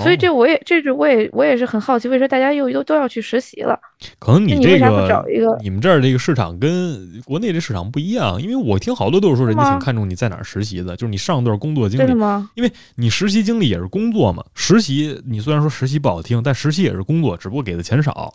[0.00, 3.78] 所以哦这我也这是我也我也是很好奇，为什么大家又都都要去实习了？
[4.18, 12.48] 可能你为啥不个找一个你们这儿这个市场跟国内这市场不一样，因为我听好多都是说人家挺看重你在哪儿实习的，就是你上段工作经历，吗？
[12.54, 14.42] 因为你实习经历也是工作嘛。
[14.54, 18.32] 实习你虽然说实习不好听，但实习也是工作，只不过给的钱少。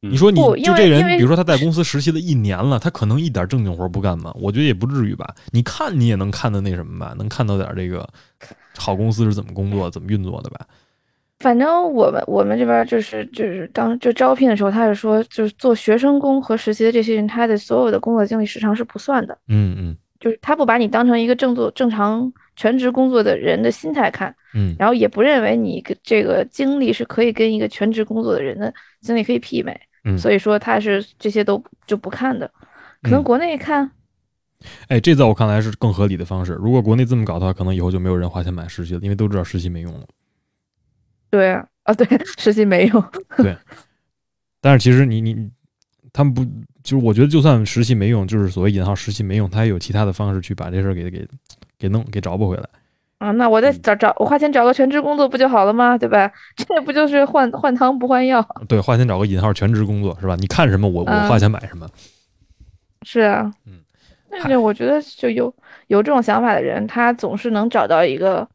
[0.00, 4.32] 嗯你说你就这人，比如说他在公司实习了一年了，他可能一点正经活不干吗？
[4.36, 5.34] 我觉得也不至于吧。
[5.50, 8.08] 你看你也能看到那什么吧，能看到点这个
[8.78, 10.66] 好公司是怎么工作、怎么运作的吧？
[11.40, 32.50] 反正我们我们这边就是就是当就招聘的时候，他是说就是做学生工和实习的这些人，他的所有的工作经历时长是不算的，嗯嗯就是他不把你当成一个正做正常全职工作的人的心态看，嗯然后也不认为你这个经历是可以跟一个全职工作的人的经历可以媲美，嗯所以说他是这些都就不看的，
[33.00, 33.88] 可能嗯国内看，
[34.88, 36.52] 哎，这在我看来是更合理的方式。
[36.54, 40.06] 如果国内这么搞的话，可能以后就没有人花钱买实习了，因为都知道实习没用了。
[41.30, 42.06] 对啊，啊对，
[42.38, 43.04] 实习没用。
[43.38, 43.56] 对
[44.60, 45.50] 但是其实你你你
[46.12, 46.44] 他们不，
[46.82, 51.28] 就是我觉得就算实习没用，就是所谓引号实习没用，他也有其他的方式去把这事儿给给
[51.78, 52.64] 给弄给找补回来。
[53.18, 55.96] 啊，那我再嗯找找，我花钱找个全职工作不就好了吗？
[55.98, 56.30] 对吧？
[56.56, 58.44] 这不就是换换汤不换药？
[58.68, 60.34] 对，花钱找个引号全职工作是吧？
[60.36, 61.88] 你看什么我我嗯花钱买什么。
[63.02, 63.74] 是啊，嗯，
[64.30, 65.54] 但是我觉得就有
[65.86, 68.46] 有这种想法的人，他总是能找到一个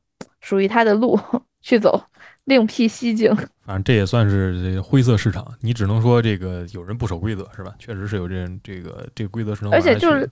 [0.42, 1.20] 属于他的路
[1.62, 2.02] 去走，
[2.46, 3.36] 另辟蹊径。
[3.66, 7.74] 反正这也算是这个灰色市场，你只能说这个有人不守规则是吧？
[7.80, 10.30] 确实是有这人这个这个规则是能而且就是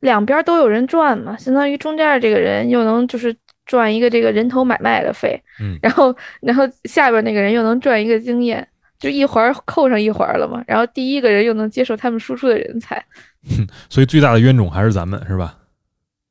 [0.00, 3.34] 两边都有人赚嘛，相当于中间这个人又能就是
[3.64, 8.66] 赚一个这个人头买卖的费，嗯然后然后下边那个人又能赚一个经验，
[9.02, 10.62] 就一环扣上一环了嘛。
[10.66, 13.04] 然后第一个人又能接受他们输出的人才，
[13.90, 15.58] 所以最大的冤种还是咱们是吧？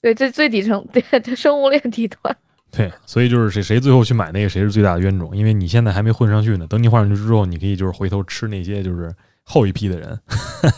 [0.02, 2.36] 对，这最底层， 对，这生物链底端。
[2.72, 6.66] 对，所以就是谁谁最后去买那个谁是最大的冤种，因为你现在还没混上去呢。
[6.68, 10.18] 等你混上去之后，你可以就是回头吃那些就是后一批的人，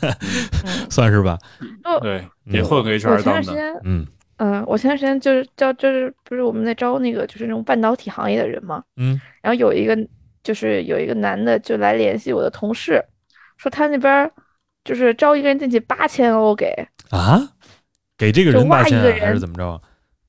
[0.03, 1.37] 嗯 算是吧？
[1.83, 9.95] 哦，对，嗯也混个我 HR 前段当的，时间，嗯嗯、我前段时间就是招，就是不是我们在招那个就是那种半导体行业的人嘛，嗯然后有一个
[10.43, 13.03] 就是有一个男的就来联系我的同事，
[13.57, 14.29] 说他那边
[14.83, 16.73] 就是招一个人进去八千欧给，
[17.09, 17.39] 啊，
[18.17, 19.81] 给这个人就挖八千、啊、一个人还是怎么着啊？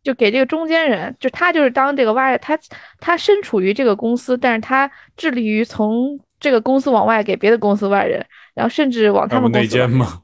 [0.03, 2.59] 就给这个中间人，就他就是当这个挖他
[3.01, 8.25] 他身处于这个公司，但是他致力于从这个公司往外给别的公司挖人，
[8.55, 10.21] 然后甚至往他们公司挖人奸嘛？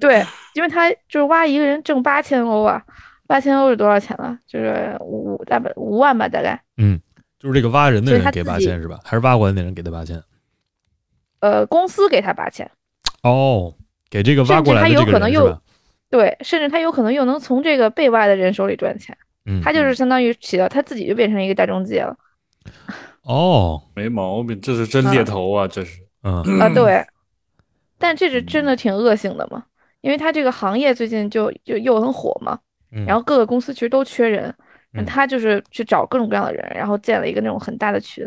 [0.00, 2.80] 对，因为他就是挖一个人挣八千欧啊，
[3.26, 4.38] 八千欧是多少钱了？
[4.46, 6.62] 就是五五大概五万吧，大概。
[7.38, 8.98] 就是这个挖人的人给八千是吧？
[9.04, 10.22] 还是挖过来那人给他八千？
[11.40, 12.68] 呃，公司给他八千，
[13.22, 13.74] 哦，
[14.10, 15.62] 给这个挖过来的这个有可能又人是吧？
[16.10, 22.16] 对，甚至他有可能又能从这个被挖的人手里赚钱，嗯，他就是相当于起到他自己就变成一个大中介了
[23.22, 26.00] 哦， 没毛病，这是真猎头啊，这是。
[26.22, 27.04] 嗯啊，对。
[28.00, 29.64] 但这是真的挺恶性的嘛，
[30.00, 32.58] 因为他这个行业最近就就又很火嘛，
[32.92, 34.54] 嗯，然后各个公司其实都缺人，嗯
[35.06, 38.24] 他就是去找各种各样的人，然后建了一个那种很大的群，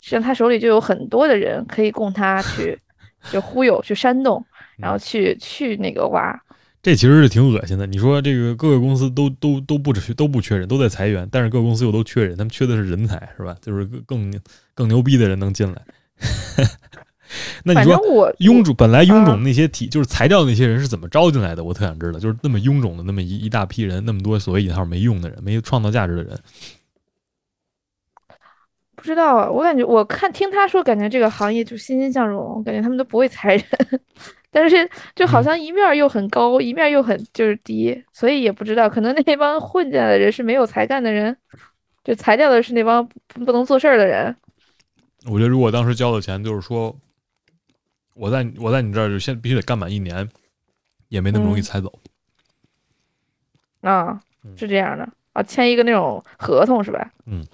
[0.00, 2.78] 实际上他手里就有很多的人可以供他去
[3.30, 4.44] 就忽悠、去煽动，
[4.76, 6.40] 然后去去那个挖。
[6.80, 7.86] 这其实是挺恶心的。
[7.86, 13.56] 你说这个各个公司都都都不缺都不缺人，都在裁员，但是各个公司又都缺人，他们缺的是人才，是吧？
[13.60, 14.40] 就是更更
[14.74, 15.82] 更牛逼的人能进来。
[17.64, 21.62] 那你说我臃肿本来臃啊肿那些体、就是裁掉那些人是怎么招进来的？
[21.62, 26.38] 我特想知道，就是那么臃肿的那么一一大批人，那么多所谓引号没用的人，没创造价值的人，
[28.96, 33.64] 不知道啊，我感觉我看听他说，感觉这个行业就欣欣向荣，感觉他们都不会裁人，
[34.50, 41.36] 但是就好像一面又很高，一面又很就是低，所以也不知道，可能那帮混进来的人是没有才干的人，
[42.02, 44.34] 就裁掉的是那帮不不能做事儿的人。
[45.26, 46.96] 我觉得如果当时交的钱，就是说
[48.18, 50.28] 我在我在你这儿就先必须得干满一年，
[51.08, 51.98] 也没那么容易嗯裁走。
[53.80, 57.12] 啊嗯，是这样的啊，签一个那种合同是吧？
[57.26, 57.46] 嗯。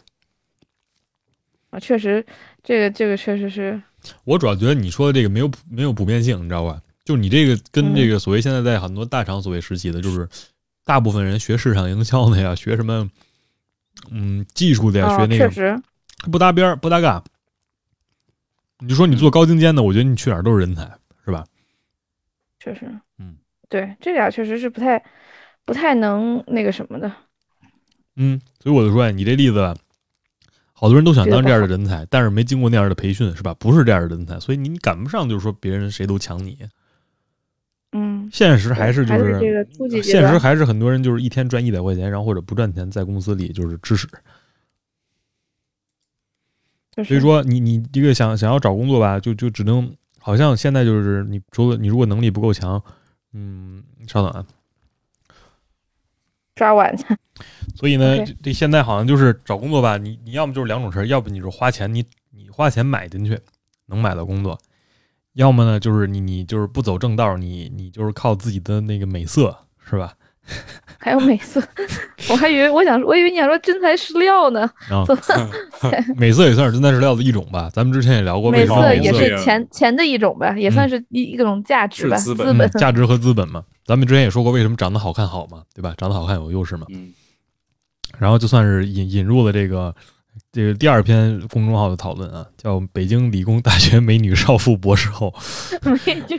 [1.71, 2.25] 啊，确实，
[2.63, 3.83] 这个这个确实是，
[4.25, 6.81] 我主要觉得你说的这个没有普没有普遍性，你知道吧？
[7.05, 10.27] 就你这个跟嗯这个所谓现在在很多大厂所谓实习的，就是
[10.85, 13.11] 大部分人学市场营销的呀，学什么
[14.11, 15.83] 嗯技术的呀，啊，学那个确实，
[16.31, 17.23] 不搭边儿不搭嘎。
[18.85, 20.83] 你就说你做高精尖的，我觉得你去哪儿都是人才，
[21.25, 21.43] 是吧？
[22.61, 22.87] 确实，
[23.19, 23.35] 嗯，
[23.71, 25.03] 对，这俩确实是不太
[25.65, 27.11] 不太能那个什么的。
[28.17, 29.75] 嗯，所以我就说呀，你这例子，
[30.75, 33.55] 好多人都想当这样的人才，但是没经过那样的培训，是吧？
[33.55, 36.59] 不是这样的人才，所以你赶不上，就是说别人谁都抢你。
[37.93, 44.07] 嗯，现实还是就还是这个初级现实还是很多人就是一天赚一百块钱，然后或者不赚钱，在公司里就是吃屎。
[46.95, 52.81] 就是所以说你你这个想想要找工作吧，就就只能好像现在就是你除了你如果能力不够强，
[53.33, 54.47] 嗯，稍等啊。
[56.55, 57.05] 抓碗去。
[57.75, 63.37] 所以呢这现在好像就是找工作吧，你你要么就是两种事儿，要不你就花钱，你你花钱买进去
[63.87, 64.57] 能买到工作，
[65.33, 70.15] 要么呢就是你你就是不走正道，你你就是靠自己的那个美色，是吧？
[70.99, 71.63] 还有美色，
[72.31, 75.05] 我还以为我想我以为你想说真材实料呢，啊
[76.17, 77.69] 美色也算是真材实料的一种吧。
[77.73, 82.71] 咱们之前也聊过美色美色也是钱钱的一种吧，也算是一一种价值吧，资本本嗯。
[82.81, 83.63] 价值和资本嘛。
[83.85, 85.93] 咱们之前也说过，为什么长得好看好嘛，对吧？
[85.99, 86.87] 长得好看有优势嘛。
[86.89, 87.13] 嗯，
[88.19, 89.95] 然后就算是引引入了这个
[90.51, 95.35] 这个第二篇公众号的讨论啊，叫“北京理工大学美女少妇博士后
[96.07, 96.39] 美女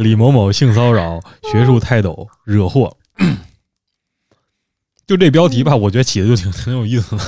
[0.00, 1.20] 李某某性骚扰、
[1.52, 2.92] 学术泰斗惹祸”。
[5.06, 7.22] 就这标题吧，我觉得起的就挺挺有意思的。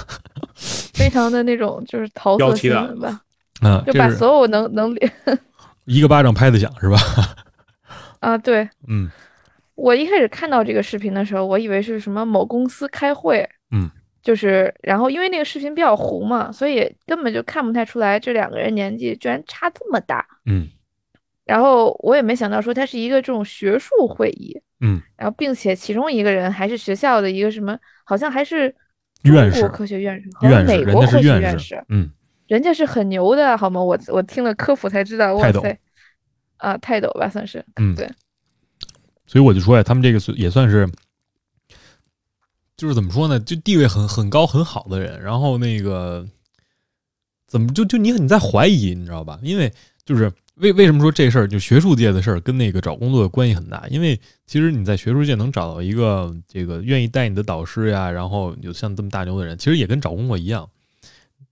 [0.94, 3.20] 非常的那种就是桃色新闻吧，
[3.62, 5.12] 嗯，就把所有能能连
[5.84, 6.96] 一个巴掌拍得响是吧？
[8.20, 9.10] 啊，对嗯
[9.74, 13.90] 我一开始看到这个视频的时候，我以为是什么某公司开会，嗯，
[14.22, 20.24] 就是然后因为那个视频比较糊嘛，所以根本就看不太出来这两个人年纪居然差这么大。
[20.46, 20.68] 嗯
[21.44, 28.74] 然后我也没想到说它是一个这种学术会议，嗯，然后并且其中一个人还是学校的一个什么，好像还是
[29.22, 29.60] 院士。
[29.60, 32.10] 中国科学院士和院士，人美国科学家是院院士，嗯，
[32.48, 33.80] 人家是很牛的，好吗？
[33.80, 35.78] 我我听了科普才知道，哇塞，
[36.56, 37.94] 啊，泰斗吧算是，嗯。
[37.94, 38.10] 对，
[39.24, 40.88] 所以我就说呀，他们这个也算是，
[42.76, 46.26] 就是怎么说呢，就地位很很高很好的人，然后那个
[47.46, 49.38] 怎么就就你你在怀疑，你知道吧？
[49.42, 49.72] 因为
[50.04, 53.86] 就是为为什么说这事儿就学术界的事儿跟那个找工作的关系很大？
[53.88, 60.68] 因为其实你在学术界能找到一个这个愿意带你的导师呀，然后有像这么大牛的人，其实也跟找工作一样。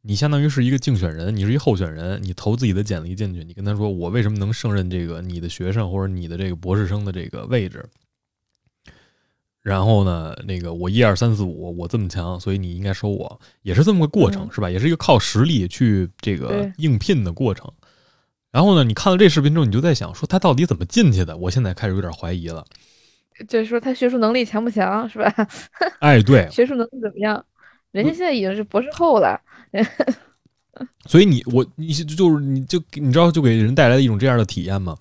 [0.03, 7.85] 你相当于是一个竞选人，你是一候选人，你投自己的简历进去，你跟他说我为什么能胜任这个你的学生或者你的这个博士生的这个位置，
[9.63, 14.71] 然后呢，那个我一二三四五我这么强，所以你应该收我，也是这么个过程，嗯是吧？
[14.71, 17.71] 也是一个靠实力去这个应聘的过程。
[18.53, 21.37] 然后呢，你看了这视频之后，你就在想说他到底怎么进去的？
[21.37, 22.65] 我现在开始有点怀疑了。
[23.49, 25.49] 就是说他学术能力强不强，是吧？
[26.01, 27.43] 哎，对， 学术能力怎么样？
[27.93, 29.41] 人家现在已经是博士后了，
[31.07, 34.97] 所以你我你就是你就你知道就给人带来的一种这样的体验吗？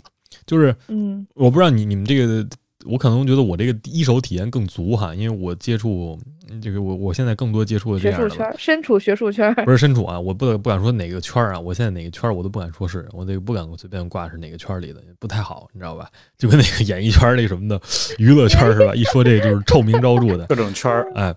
[0.45, 2.47] 就是嗯我不知道你你们这个，
[2.85, 6.17] 我可能觉得我这个一手体验更足哈，因为我接触
[6.61, 16.09] 这个我我现在更多接触的这学术样的吧圈身处学术圈，不是身处啊，我不得不敢说哪个圈儿啊，我现在哪个圈儿我都不敢说是，我这个不敢随便挂是哪个圈里的，不太好，你知道吧？
[16.37, 17.79] 就跟那个演艺圈那什么的
[18.17, 18.95] 娱乐圈是吧？
[18.95, 21.35] 一说这个就是臭名昭著的，各种圈儿，哎，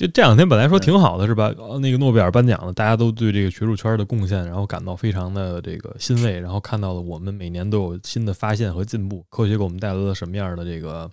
[0.00, 1.52] 就这两天本来说挺好的是吧？
[1.58, 11.10] 呃那个诺贝尔颁奖的，大家都对这个学术圈的贡献，然后感到非常的这个欣慰，然后看到了我们每年都有新的发现和进步，科学给我们带来了什么样的这个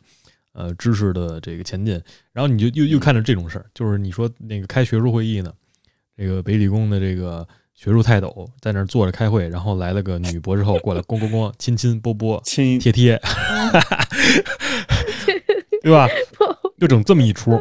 [0.54, 5.52] 呃知识的这个前进，然后你就又又看着这种事儿，就是你说那个开学术会议呢，
[6.16, 13.22] 这个北理工的这个学术泰斗在那儿坐着开会，然后来了个女博士后过来，咣咣咣，亲亲啵啵，亲贴贴，
[15.84, 16.08] 对吧？
[16.80, 17.60] 就整这么一出。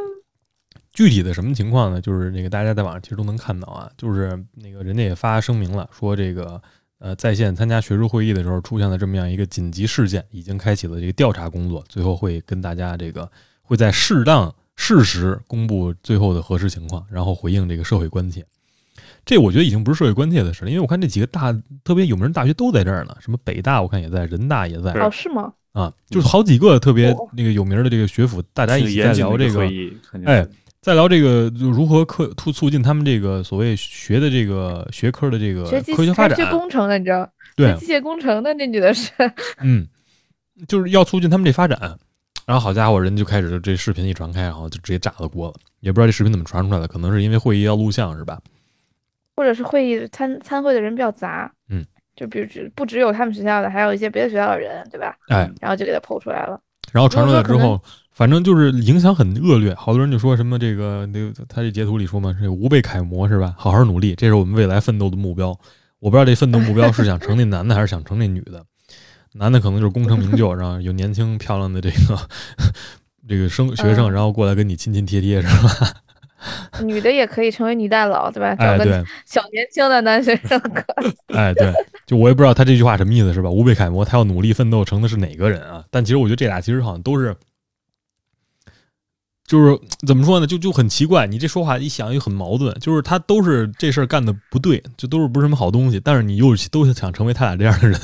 [0.96, 2.00] 具体的什么情况呢？
[2.00, 6.58] 就是那个大家在网上其实都能看到啊，就是那个人家也发声明了，说这个
[6.98, 13.30] 呃在线参加学术会议的时候出现了这么样一个紧急事件，已经开启了这个调查工作，最后会跟大家这个
[13.60, 18.42] 会在适当适时公布最后的核实情况，然后回应这个社会关切。
[19.26, 21.52] 这我觉得已经不是社会关切的事了，因为我看这几个大
[21.84, 25.52] 特别有名的大学都在这儿呢，什么北大我看也在，人大也在是哦是吗？
[25.72, 29.68] 啊，就是好几个特别哦那个有名的这个学府，大家一挺起在聊这个
[30.24, 30.48] 哎
[30.86, 35.64] 是在聊这个就如何科促促进他们这个所谓学的这个学科的这个
[35.96, 37.28] 科学发展学，工程的，你知道？
[37.56, 39.10] 对，机械工程的那女的是，
[39.60, 39.84] 嗯，
[40.68, 41.98] 就是要促进他们这发展。
[42.46, 45.54] 然后好家伙，人就开始这视频一传开，然后就直接炸了锅了。
[45.80, 48.38] 也不知道这视频怎么传出来的，可能是因为会议要录像是吧？
[49.34, 51.84] 或者是会议参参会的人比较杂，嗯，
[52.14, 55.16] 就比如只不只有他们学校的，还有一些别的学校的人，对吧？
[55.26, 56.60] 哎，然后就给他剖出来了。
[56.92, 57.82] 然后传出来之后，
[58.16, 59.74] 反正就是影响很恶劣。
[59.74, 63.54] 好多人就说什么这个那个他这截图里说嘛，是无被楷模是吧？
[63.58, 65.48] 好好努力，这是我们未来奋斗的目标。
[65.98, 68.64] 我不知道这奋斗目标是想成那男的还是想成那女的。
[69.34, 72.18] 男的可能就是功成名就，然后有年轻漂亮的这个
[73.28, 75.92] 这个生学生，嗯然后过来跟你亲亲贴贴是吧？
[76.82, 78.56] 女的也可以成为女大佬，对吧？
[78.58, 81.12] 哎，找个对，小年轻的男学生可以。
[81.36, 81.70] 哎，对，
[82.06, 83.50] 就我也不知道他这句话什么意思，是吧？
[83.50, 85.84] 无被楷模，他要努力奋斗，成的是哪个人啊？
[85.90, 87.36] 但其实我觉得这俩其实好像都是，
[89.46, 90.46] 就是怎么说呢？
[90.46, 98.00] 就就很奇怪，你这说话一想又很矛盾，就是他都是这事儿干的不对，就都是不是什么好东西，但是你又都想成为他俩这样的人，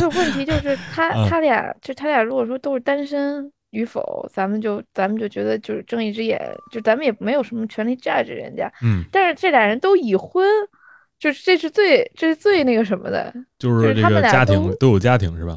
[0.00, 6.36] 就问题，就是 他嗯他俩就他俩如果说都是单身与否，咱们就咱们就觉得就是睁一只眼，
[6.72, 8.70] 就咱们也没有什么权利 judge 人家。
[8.82, 10.44] 嗯，但是这俩人都已婚，
[11.20, 15.56] 就是这是最这是最那个什么的，就是这个家庭都都有家庭是吧？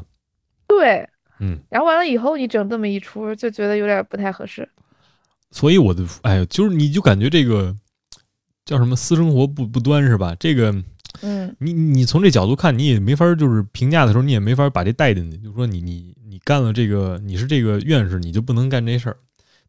[0.68, 1.04] 对。
[1.38, 4.68] 嗯，然后完了以后，你整这么一出，就觉得有点不太合适。
[5.50, 7.74] 所以我的哎，就是你就感觉这个
[8.64, 10.34] 叫什么私生活不不端是吧？
[10.40, 10.74] 这个
[11.22, 19.16] 嗯，你你从这角度看，你也没法就是评价的时候，你也没法把这带进去，就说你你你干了这个，你是这个院士，你就不能干这事儿。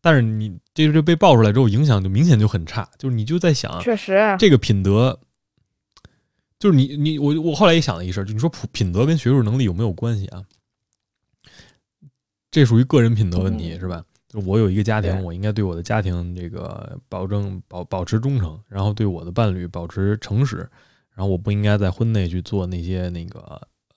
[0.01, 5.19] 但是你这这被爆出来之后，影响就明显就很差，就是你就在想确实，啊这个品德，
[6.59, 10.43] 就是你你我我后来也想了一事儿，就你说普品德跟学术能力有没有关系啊？
[12.51, 13.79] 这属于个人品德问题，嗯。
[13.79, 14.03] 是吧？
[14.29, 20.57] 就我有一个家庭，我应该对我的家庭这个保证保保持忠诚，然后对我的伴侣保持诚实，
[21.15, 23.39] 然后我不应该在婚内去做那些那个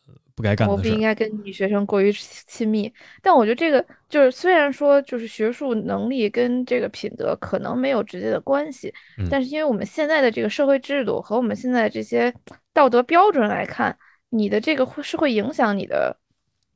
[0.06, 0.82] 呃不该干的事我。
[0.82, 9.26] 不应该跟女学生过于亲密，但我觉得这个就是虽然说就是学术能力跟这个品德可能没有直接的关系，嗯。
[9.28, 12.32] 但是因为我们现在的这个社会制度和我们现在这些
[12.72, 13.98] 道德标准来看，
[14.28, 16.16] 你的这个会是会影响你的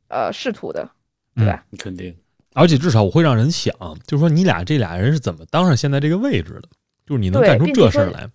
[0.09, 0.91] 呃仕途的，
[1.35, 1.65] 对吧？
[1.79, 2.15] 肯定
[2.53, 3.75] 而且至少我会让人想，
[4.07, 6.69] 就是说你俩这俩人是怎么当上现在这个位置的，
[7.05, 8.29] 就是你能干出这事儿来。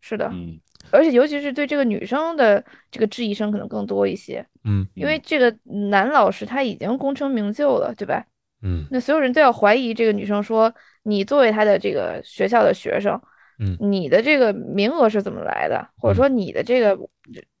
[0.00, 0.60] 是的，嗯
[0.90, 5.56] 而且尤其是对这个女生的这个质疑声可能更多一些，嗯因为这个
[5.88, 8.26] 男老师他已经功成名就了，对吧？
[8.62, 10.72] 嗯那所有人都要怀疑这个女生说，
[11.04, 13.18] 你作为他的这个学校的学生，
[13.58, 15.88] 嗯你的这个名额是怎么来的？
[15.96, 16.98] 或者说你的这个，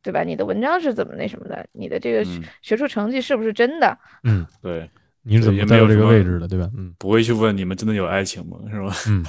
[0.02, 0.22] 对吧？
[0.24, 1.64] 你的文章是怎么那什么的？
[1.72, 2.24] 你的这个
[2.62, 3.96] 学术成绩是不是真的？
[4.24, 4.88] 嗯，对，
[5.22, 6.68] 你是怎么在到这个没有什么位置的，对吧？
[6.76, 8.56] 嗯不会去问你们真的有爱情吗？
[8.70, 8.94] 是吧？
[9.08, 9.24] 嗯，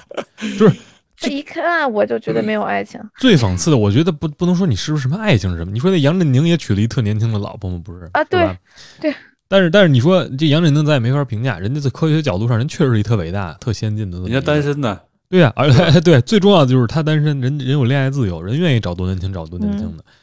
[0.57, 0.76] 就是
[1.15, 2.99] 这一看我就觉得没有爱情。
[3.17, 7.82] 最讽刺的，我觉得不不能说你是不是什么爱情是什么，你说那杨振宁也娶了一特年轻的老婆吗？
[7.84, 8.57] 不是啊对
[8.99, 9.13] 对。
[9.47, 14.32] 但是但是你说这杨振宁咱也没法评价，人家在科学角度上人确实是一特伟大、特先进的人。
[14.32, 14.99] 家单身的，
[15.30, 20.03] 对呀、而且 对最重要的就是他单身，人人有恋爱自由，人愿意找多年轻找多年轻的。
[20.07, 20.13] 嗯，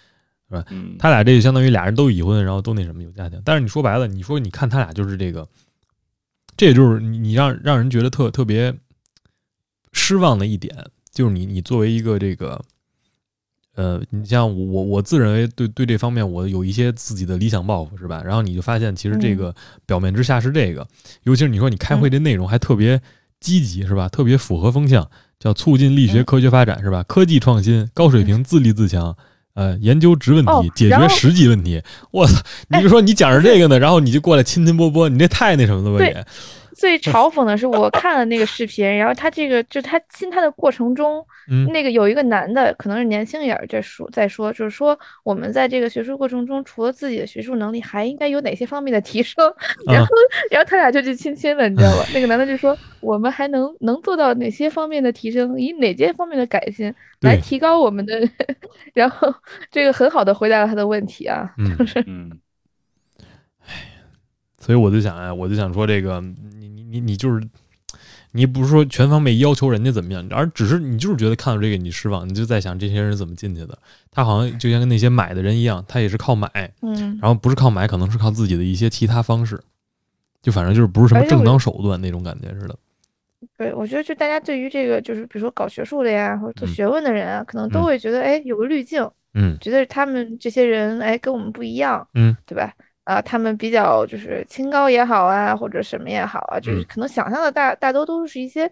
[0.99, 3.41] 他俩这就相当于俩人都已婚，然后都那什么有家庭。
[3.45, 5.49] 但是你说白了，你说你看他俩就是这个，
[6.57, 8.75] 这也就是你你让让人觉得特特别
[9.93, 10.75] 失望的一点，
[11.13, 12.61] 就是你你作为一个这个，
[13.75, 18.23] 呃，你像我我自认为对对这方面我有一些自己的理想抱负是吧？
[18.25, 19.55] 然后你就发现其实这个
[19.87, 20.87] 表面之下是这个，
[21.23, 23.01] 尤其是你说你开会这内容还特别
[23.39, 24.09] 积极是吧？
[24.09, 27.03] 特别符合风向，叫促进力学嗯科学发展是吧？
[27.05, 29.17] 科技创新，高水平自立自强。
[29.61, 31.83] 呃，研究直问题，哦解决实际问题。
[32.13, 32.41] 我操！
[32.69, 36.03] 你就说你讲着这个呢，然后你就过来亲亲波波，你这太那什么了吧？
[36.03, 36.27] 也
[36.81, 41.67] 最 嘲讽的是，我看了那个视频，然后他这个就他亲他的过程中，嗯。
[41.67, 49.37] 那个有一个男的，可能是年轻一点儿，在说在说，就是说我们在这个学术过程中，除了自己的学术能力，还应该有哪些方面的提升？
[49.87, 50.09] 然啊后，
[50.51, 52.07] 然后他俩就去亲亲了，你知道吧？
[52.15, 58.19] 那个男的就说， 我们还能能做到哪些方面的提升，以哪些方面的改进来提高我们的，
[58.95, 59.31] 然后
[59.71, 61.77] 这个很好的回答了他的问题啊，嗯。
[61.77, 62.31] 就是嗯，
[64.71, 67.45] 所以我就想哎，我就想说这个，你你你你就是，
[68.31, 73.77] 你不是说全方面要求人家怎么样，而只是你就是觉得看到这个你失望，你就在想这些人是怎么进去的。
[74.13, 76.49] 他好像就像跟那些买的人一样，他也是靠买，
[76.83, 79.61] 嗯，然后不是靠买，可能是靠自己的一些其他方式，
[80.41, 82.77] 就反正就是不是什么正当手段那种感觉似的。
[83.59, 89.05] 对，我觉得就大家对于这个，就是比如说搞学术的呀，或者做嗯学问的人啊，可能都嗯会觉得，哎，有个滤镜，
[89.35, 92.73] 嗯觉得他们这些人，哎，跟我们不一样，嗯，对吧？
[93.05, 98.67] 啊，他们比较就是清高也好啊，或者什么也好啊，就是嗯可能想象的大大多都是一些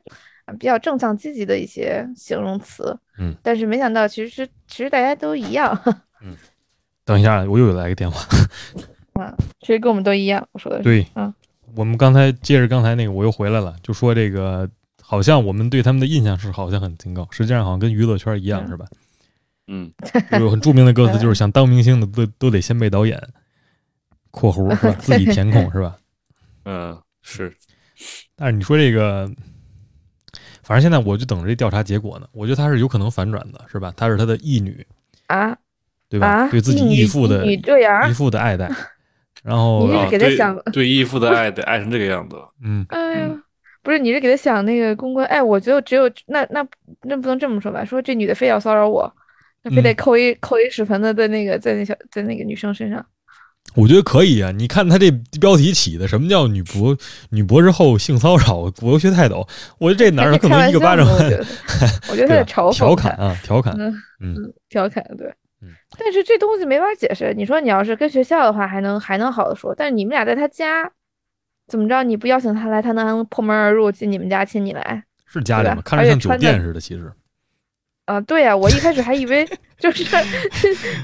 [0.45, 5.76] 啊比较正向积极的一些形容词，嗯，但是没想到其实是其实大家都一样，
[7.05, 8.20] 等一下，我又来个电话。
[9.14, 11.33] 啊， 其实跟我们都一样，我说的是，对，嗯，
[11.74, 14.68] 我们刚才接着刚才那个，我又回来了，就说这个
[15.03, 18.87] 好像我们对他们的印象是好像很清高，实际上好像跟娱乐圈一样，嗯是吧？
[19.70, 19.91] 嗯，
[20.41, 23.20] 有很著名的歌词， 就是想当明星的都都得先被导演
[24.39, 24.93] （括弧是吧？
[25.01, 25.97] 自己填空是吧？
[26.64, 27.53] 嗯，是，
[28.36, 29.28] 但是你说这个，
[30.62, 32.26] 反正现在我就等着这调查结果呢。
[32.32, 33.93] 我觉得他是有可能反转的，是吧？
[33.97, 34.86] 她是他的义女，
[35.26, 35.57] 啊
[36.09, 36.26] 对吧？
[36.26, 37.61] 啊，对自己义父的义，
[38.14, 38.70] 父的爱戴，
[39.43, 43.43] 然后你是啊对给他想对义父的爱得爱成这个样子， 嗯哎呀，
[43.82, 45.26] 不是，你是给他想那个公关？
[45.26, 46.64] 哎，我觉得只有那那
[47.03, 47.84] 那不能这么说吧？
[47.84, 49.11] 说这女的非要骚扰我，
[49.62, 53.05] 那非得嗯扣一、扣一屎盆子在那个在那小在那个女生身上。
[53.75, 54.51] 我觉得可以啊。
[54.51, 55.11] 你看他这
[55.41, 56.97] 标题起的，什么叫女博
[57.31, 59.47] 女博士后性骚扰国学泰斗？
[59.79, 61.45] 我觉得这哪儿可能一个巴掌 我觉得，
[62.27, 63.75] 他在嘲讽调侃啊，调侃。
[64.21, 65.27] 嗯调侃对。
[65.61, 67.35] 嗯但是这东西没法解释。
[67.35, 70.91] 你说你要是跟学校的话，还能还能好的说，但是你们俩在他家，
[71.66, 72.03] 怎么着？
[72.05, 75.05] 你不邀请他来，他能破门而入进你们家亲你来？
[75.27, 75.83] 是家里吗？
[75.85, 77.11] 看着像酒店似的，其实，
[78.09, 79.47] 啊，对呀、我一开始还以为
[79.79, 80.03] 就是，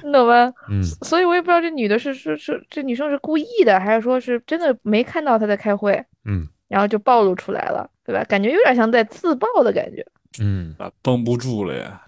[0.03, 0.51] 你懂吧？
[0.71, 8.25] 嗯，所以我也不知道这女的是是是这女生是故意的，还是说是真的没看到她在开会，嗯然后就暴露出来了，对吧？
[8.25, 10.05] 感觉有点像在自爆的感觉。
[10.41, 12.01] 嗯，啊，绷不住了呀，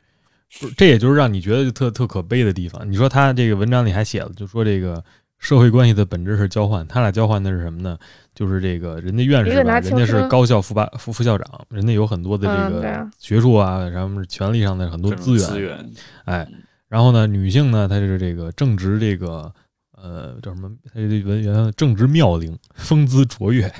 [0.58, 2.90] 不是，这也就是让你觉得就特特可悲的地方。
[2.90, 5.04] 你说他这个文章里还写了，就说这个
[5.38, 7.96] 社会关系的本质是交换，他俩交换的是什么呢？
[8.34, 15.90] 就是这个人家院士吧，人家是高校副把副副校长，人家有很多的这个学术啊，什么权力上的很多资源，资源，
[16.24, 16.46] 哎，
[16.88, 19.52] 然后呢，女性呢，她就是这个正值这个
[19.92, 20.68] 呃呃叫什么？
[20.84, 23.72] 她这文员正值妙龄，风姿卓越，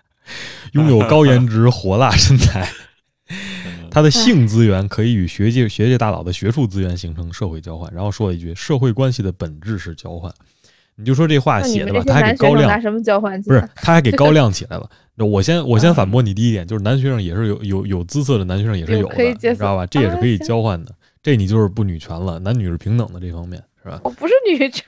[0.72, 2.68] 拥有高颜值、火辣身材。
[3.90, 7.88] 他的性资源可以与学界学界大佬的学术资源形成社会交换。
[7.94, 10.32] 然后说了一句：“社会关系的本质是交换。”
[10.96, 13.40] 你就说这话写的吧，他还给高亮拿什么交换？
[13.42, 14.88] 不是，他还给高亮起来了。
[15.16, 19.86] 我先我先反驳你第一点，就是男学生也是有有有姿色的男学生也是有的，你知道吧？
[19.86, 20.94] 这也是可以 交换的。
[21.22, 24.00] 这你就是不女权了，男女是平等的这方面是吧？
[24.04, 24.84] 我不是女权，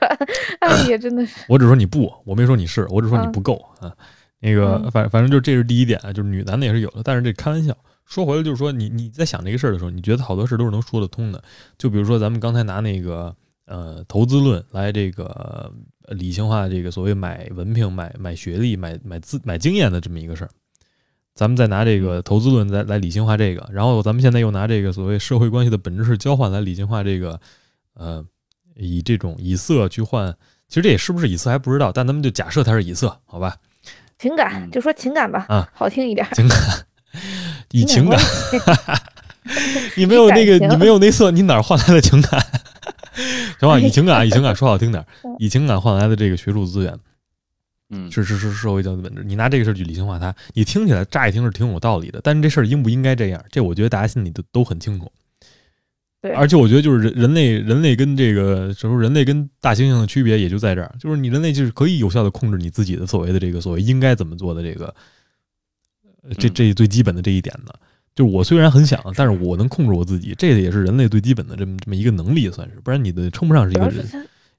[0.61, 1.37] 哎呀，真的是。
[1.49, 3.93] 我只说你不，我没说你是，我只说你不够啊。
[4.39, 7.75] 那个反反正就这是第一点，就是女男的也是有的，但是这开玩笑。
[8.05, 11.43] 说回来就是说，你你在想这个事儿的时候，你觉得好多事都是能说得通的。
[11.79, 13.35] 就比如说咱们刚才拿那个
[13.67, 15.73] 呃投资论来这个
[16.09, 20.51] 理性化这个所谓买文凭、买买学历、买买资买经验的这么一个事儿，
[21.35, 27.41] 咱们再拿这个投资论来来理性化这个，然后咱们现在又拿这个所谓社会关系的本质是交换来理性化这个
[27.95, 28.25] 呃
[28.77, 30.35] 以这种以色去换，
[30.69, 33.57] 其实这也是不是以色还不知道，但咱们就假设它是以色，好吧？
[34.19, 36.59] 情感就说情感吧，啊，好听一点，情感。
[37.71, 38.21] 以情感，
[39.97, 42.41] 你没有那个， 你没有那色，你哪换来的情感？
[43.59, 45.05] 行吧，以情感，以情感 说好听点，
[45.39, 46.99] 以情感换来的这个学术资源，
[47.91, 49.23] 嗯，是是是社会教育本质。
[49.25, 53.45] 你拿这个事儿去理性化它，你听起来乍一听是挺有道理的，但是这事儿应不应该这样？
[53.51, 55.11] 这我觉得大家心里都都很清楚。
[56.21, 64.95] 对，而且我觉得就是人人类人类跟这个，什么人类跟大猩猩的区别也就在这儿，就是你人类就是可以有效的控制你自己的所谓的这个所谓应该怎么做的这个。
[66.41, 67.73] 这这最基本的这一点呢，
[68.17, 74.05] 就是我虽然很想，但是我能控制我自己，这也是人类最基本的这么这么一个能力，算是，不然你的称不上是一个人。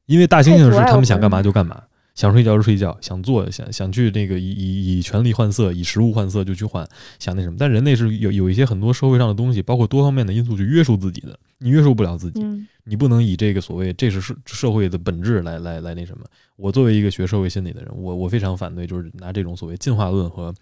[0.05, 1.81] 因为大猩猩是他们想干嘛就干嘛，
[2.13, 6.87] 想睡觉就睡觉，想做想想去那个以以以权力换色，以食物换色就去换，
[7.17, 7.57] 想那什么。
[7.59, 12.45] 但人类是有有一些很多社会上的东西，包括多方面的因素去约束自己的，你约束不了自己，
[12.83, 16.23] 你不能以这个所谓这是社社会的本质来来来那什么。
[16.55, 20.53] 我作为一个学社会心理的人，我我非常反对，就是拿这种所谓进化论和。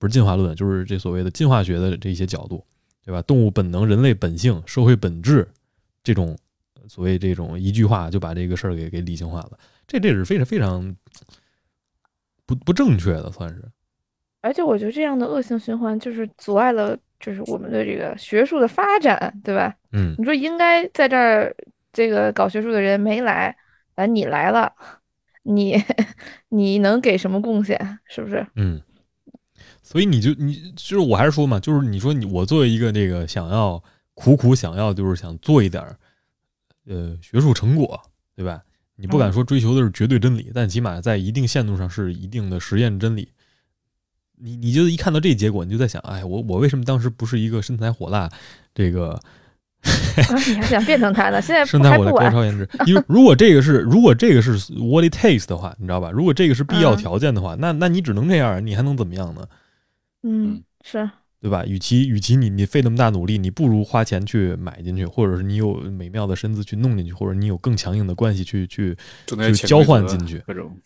[0.00, 2.64] 不是进化论，就是这所谓的进化学的这些角度，
[3.04, 3.20] 对吧？
[3.22, 5.46] 动物本能、人类本性、社会本质，
[6.02, 6.36] 这种
[6.88, 10.96] 所谓这种一句话就把这个事儿给给理性化了，这这是非常非常
[12.46, 13.62] 不不正确的，算是。
[14.40, 19.76] 而且我觉得这样的恶性循环就是阻碍了，就是我们的这个学术的发展，对吧？
[19.92, 20.14] 嗯。
[20.16, 21.54] 你说应该在这儿
[21.92, 23.54] 这个搞学术的人没来，
[23.96, 24.72] 哎，你来了，
[25.42, 25.76] 你
[26.48, 27.98] 你能给什么贡献？
[28.08, 28.46] 是不是？
[28.54, 28.80] 嗯。
[29.90, 33.82] 所以你就你就是我还是说嘛，就是你说你我作为一个那个想要
[34.14, 35.96] 苦苦想要就是想做一点儿
[36.86, 38.00] 呃学术成果，
[38.36, 38.62] 对吧？
[38.94, 43.30] 你不敢说追求的是绝对真理，但起码在一定限度上是一定的实验真理。
[44.36, 48.30] 你你就一看到这结果，你就在想，哎，我我为什么当时不是一个身材火辣
[48.72, 49.20] 这个？
[50.46, 51.42] 你还想变成他呢？
[51.42, 52.68] 现在身材火辣、高超颜值。
[52.86, 56.10] 因为如果这个是如果这个是 what it takes 的话，你知道吧？
[56.10, 59.46] 如果这个是必要条件的话，那那你只能这样，你还能怎么样呢？
[60.22, 61.10] 嗯，是
[61.40, 61.64] 对吧？
[61.64, 68.94] 与其与其你你费那么大努力，你不如花钱去买进去，或者是你有美妙的身姿去弄进去，或者你有更强硬的关系去去
[69.26, 70.76] 去交换进去，各种，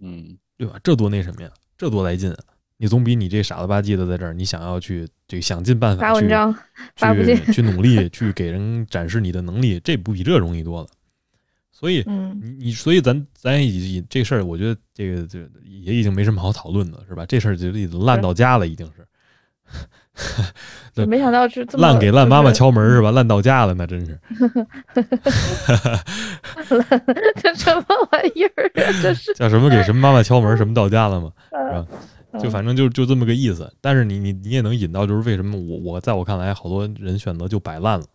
[0.00, 0.80] 嗯，对吧？
[0.82, 1.50] 这多那什么呀？
[1.76, 2.38] 这多来劲啊！
[2.78, 6.54] 你总比你这傻了吧唧的在这儿，你想要去这想尽办法发文章，
[6.96, 10.88] 去去努力去给人展示你的能力，这不比这容易多了。
[11.78, 12.02] 所以，
[12.42, 17.24] 你你，所以咱咱已这事儿，我觉得这个这也已经没什么好讨论的，是吧？
[17.26, 19.06] 这事儿就已经烂到家了，已经是。
[21.06, 23.12] 没想到是烂给烂妈妈敲门是吧？
[23.12, 24.18] 烂到家了，那真是。
[27.40, 28.90] 这什么玩意儿啊？
[29.00, 30.56] 这是叫什么给什么妈妈敲门？
[30.56, 31.30] 什么到家了吗？
[31.50, 31.86] 是吧？
[32.40, 33.72] 就反正就就这么个意思。
[33.80, 38.06] 但是你你你也能引到，就是为什么我我在我看来，好多人选择就摆烂了。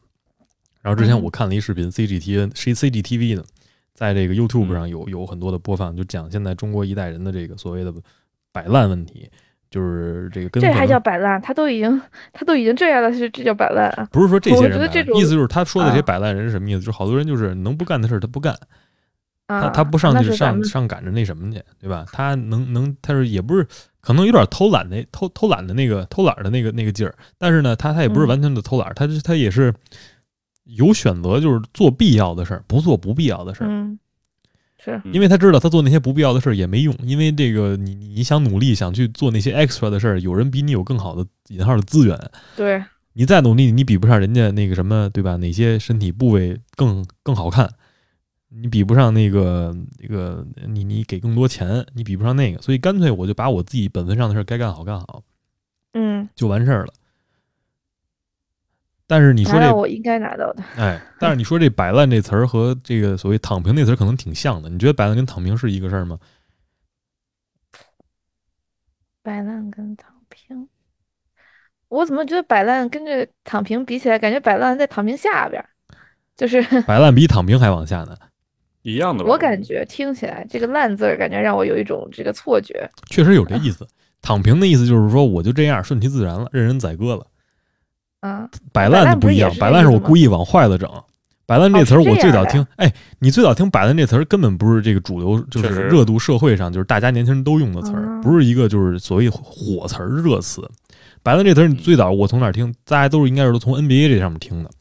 [0.84, 3.44] 然后之前我看了一视频，CGTN，是 CGTV 呢，
[3.94, 7.94] 在这个 YouTube 上有有很多的播放，就讲现在中国一代人的这个所谓的
[8.52, 9.30] 摆烂问题，
[9.72, 11.42] 就是这个跟这还叫摆烂？
[11.42, 12.02] 他都已经
[12.34, 14.06] 他都已经这样了，是这叫摆烂啊？
[14.12, 14.78] 不是说这些人，
[15.16, 16.82] 意思就是他说的这些摆烂人是什么意思？
[16.82, 18.54] 就是好多人就是能不干的事儿他不干，
[19.48, 22.06] 他他不上去上上赶着那什么去，对吧？
[22.12, 23.66] 他能能他是也不是
[24.02, 29.74] 可能有点偷懒那偷偷懒的那个偷懒的那个那个劲儿，但是呢，他他也不是完全的偷懒，他他也是。
[30.66, 33.68] 有选择就是做必要的事儿，不做不必要的事儿。
[33.70, 34.00] 嗯，
[34.78, 42.18] 是因为他知道他做那些不必要的事儿也没用，因为这个你你想努力想去做那些 extra 的事儿，有人比你有更好的引号的资源。
[42.56, 42.84] 对，
[43.14, 45.36] 你再努力，你比不上人家那个什么，对吧？
[45.38, 47.70] 哪些身体部位更更好看？
[48.56, 55.24] 你比不上那个那个你你给更多钱，你比不上那个，所以干脆我就把我自己本分上的事儿该干好干好，
[55.94, 56.94] 嗯，就完事儿了。
[59.08, 60.64] 但是你说这，我应该拿到的。
[60.78, 64.70] 哎，但是你说这摆烂这词儿和这个所谓躺平那词儿可能挺像的。
[64.70, 66.20] 你觉得摆烂跟躺平是一个事儿吗？
[69.22, 70.68] 摆烂跟躺平，
[71.88, 75.70] 我怎么觉得摆烂跟这躺平比起来，感觉摆烂在躺平下边儿，
[76.36, 78.16] 就是 摆烂比躺平还往下呢。
[78.82, 79.30] 一样的吧？
[79.30, 82.90] 我感觉听起来这个“烂”字儿，感觉让我有一种这个错觉。
[83.10, 83.88] 确实有这意思。
[84.22, 87.26] 躺平的意思就是说我就这样顺其自然了，任人宰割了。
[88.24, 90.90] 啊，摆烂就不一样，摆烂是我故意往坏了整。
[91.46, 100.66] 摆烂这词儿我最早听，哎，你最早听摆烂这词儿根本不是这个主流，就是热度社会上就是大家年轻人都用的词儿，不是一个就是所谓火词儿热词。
[101.22, 102.74] 摆烂这词儿你最早我从哪儿听？
[102.86, 104.72] 大家都是应该是都从 NBA 这上面听的。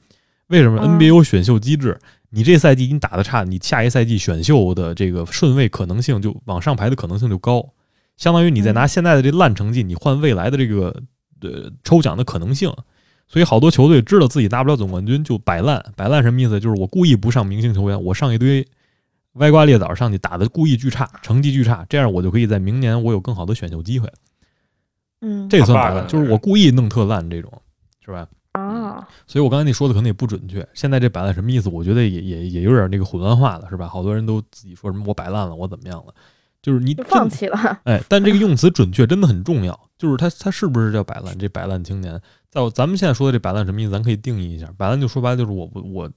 [0.46, 1.98] 为什么 NBA 有选秀机制？
[2.30, 7.70] 你这赛季你打的差，你下一赛季选秀的这个顺位可能性就往上排的可能性就高，
[8.16, 10.94] 相当于你在拿现在的这烂成绩，你换未来的这个
[11.40, 12.72] 呃抽奖的可能性。
[13.32, 15.82] 所以好多球队知道自己拿不了总冠军，就摆烂。
[15.96, 16.60] 摆烂什么意思？
[16.60, 18.66] 就是我故意不上明星球员，我上一堆
[19.32, 24.06] 歪瓜裂枣上去打的，故意巨差，成绩巨差，这样我就可以在明年我有更好的选秀机会。
[25.22, 27.50] 嗯，这算摆烂，就是我故意弄特烂这种，
[28.04, 28.28] 是吧？
[28.52, 30.68] 啊，所以我刚才你说的可能也不准确。
[30.74, 31.70] 现在这摆烂什么意思？
[31.70, 33.88] 我觉得也也也有点那个混乱化了，是吧？
[33.88, 36.12] 好多人都自己说什么我摆烂了，我怎么样了？
[36.60, 37.58] 就是你放弃了。
[37.84, 39.88] 哎，但这个用词准确真的很重要。
[39.96, 41.38] 就是他他是不是叫摆烂？
[41.38, 42.20] 这摆烂青年，
[42.52, 43.90] 在咱们现在说的这摆烂什么意思？
[43.90, 44.68] 咱可以定义一下。
[44.76, 46.08] 摆烂就说白了就是我不我，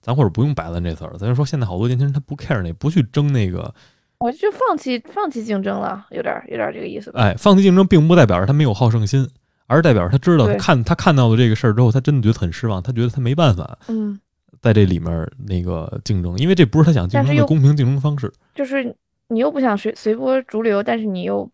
[0.00, 3.72] 咱或者不用摆烂这词儿，咱就说现在好多年轻人他不 care 那，不去争那个，
[4.18, 7.12] 我就放弃放弃竞争了，有点有点这个意思。
[7.14, 9.28] 哎，放弃竞争并不代表着他没有好胜心。
[9.66, 12.82] 而是代表他知道，看他看到了这个事儿之后，他真的觉得很失望。
[12.82, 14.18] 他觉得他没办法，嗯，
[14.60, 18.32] 在这里面那个竞争，因为这不是他想竞争的公平竞争方式。
[18.52, 18.92] 就是
[19.28, 21.48] 你又不想随随波逐流，但是你又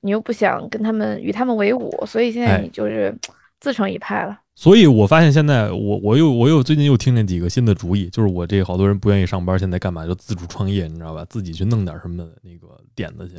[0.00, 3.16] 你又不想跟他们与他们为伍，所以现在你就是
[3.62, 4.36] 自成一派了。
[4.54, 11.24] 所以我发现现在我我又我又最近又听见几个新的主意，就是我这好多人不愿意上班，现在干嘛就自主创业，你知道吧？
[11.30, 13.36] 自己去弄点什么那个点子去，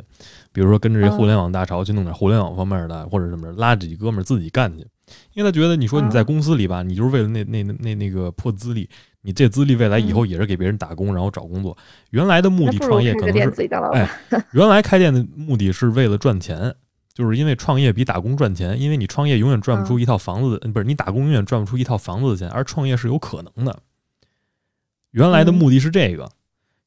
[0.51, 4.86] 比如说跟着这互联网大潮去弄点互联网方面的，或者什么拉几哥们儿自己干去。
[5.34, 8.89] 因为他觉得你说你在公司里吧，你就是为了那那那那个破资历，
[9.21, 11.78] 你这资历未来以后也是给别人打工，然后找工作。
[12.09, 14.09] 原来的目的创业可能是哎，
[14.53, 16.74] 原来开店的目的是为了赚钱。
[17.14, 23.80] 就是因为创业比打工赚钱，因为你创业永远赚不出一套房子，不是你打工永远赚不出一套房子的钱，而创业是有可能的。
[25.11, 26.28] 原来的目的是这个，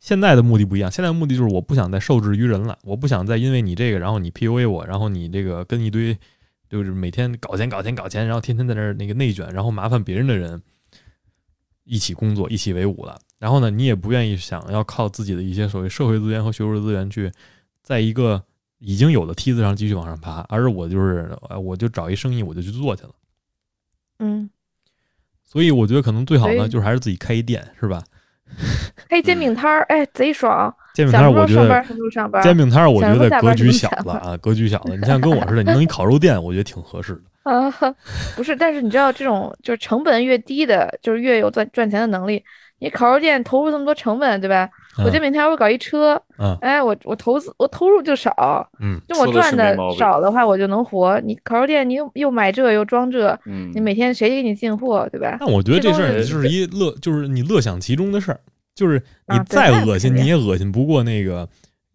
[0.01, 0.91] 现在的目的不一样。
[0.91, 6.19] 现在的目的就是我不想再受制于人了，我不想再因为你这个，然后你 PUA 我，然后你这个跟一堆
[6.69, 10.61] 就是每天搞钱、搞钱、搞钱，然后天天在那儿那个内卷，然后麻烦别人的人
[11.85, 13.17] 一起工作、一起为伍了。
[13.39, 17.31] 然后呢，你也不愿意想要靠自己的一些所谓社会资源和学术资源去
[17.81, 18.43] 在一个。
[18.79, 23.11] 已经有的梯子上继续往上爬，而是我就是，我就找一生意，我就去做去了。
[24.19, 24.49] 嗯，
[25.45, 28.03] 所以我觉得可能最好呢，就是还是自己开一店，是吧？
[29.09, 30.73] 开煎饼摊儿，哎，贼爽！
[30.95, 31.83] 煎饼摊儿，我觉得
[32.43, 34.97] 煎饼摊儿，我觉得格局小了啊，格局小了。
[34.97, 37.23] 你像跟我似的，你弄一烤肉店，我觉得挺合适的。
[37.51, 37.71] 啊，
[38.37, 42.43] 不是，但是你知道，这种就是成本越低的，就是越有赚赚钱的能力。
[42.79, 44.69] 你烤肉店投入这么多成本，对吧？
[45.05, 46.21] 我这每天我搞一车，
[46.61, 51.21] 哎，我我投资我投入就少，嗯，就我赚的少的话，我就能活。
[51.21, 55.37] 你烤肉店，你又又买这又装这，嗯，你每天谁给你进货，对吧？
[55.41, 58.41] 那我觉得这事儿就是一乐，就是你乐享其中的事儿，
[58.75, 61.49] 就是你再恶心，你也恶心不过那个。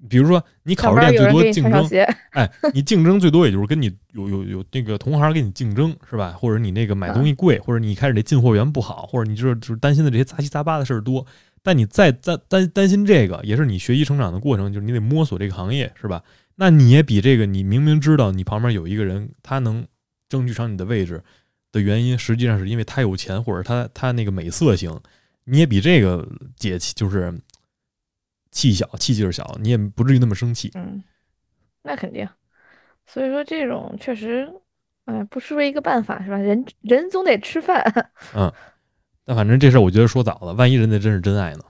[0.09, 1.87] 比如说，你烤肉店最多竞争，
[2.31, 6.35] 哎，你竞争最多也就是跟你有有有那个同行跟你竞争，是吧？
[6.35, 11.23] 或者你那个买东西贵，或者你一开始那进货源不好，或者你就是就是担心的这些杂七杂八的事儿多。
[11.63, 16.23] 但你再担担担心这个，也是你学习成长的过程，就是你得摸索这个行业，是吧？
[16.55, 19.87] 那你也比这个，你明明知道你旁边有一个人，他能
[20.29, 21.23] 争取上你的位置
[21.71, 24.99] 的原因，实际上是因为他有钱，或者他他那个美色行，
[25.45, 27.33] 你也比这个解气，就是。
[28.53, 30.69] 气小，气劲儿小，你也不至于那么生气。
[30.75, 31.01] 嗯，
[31.83, 32.27] 那肯定。
[33.05, 34.45] 所以说这种确实，
[35.05, 36.35] 哎，不失为一个办法，是吧？
[36.35, 37.81] 人人总得吃饭。
[38.35, 38.51] 嗯，
[39.25, 41.63] 但反正这事儿我觉得说早了，万一人家真是真爱呢？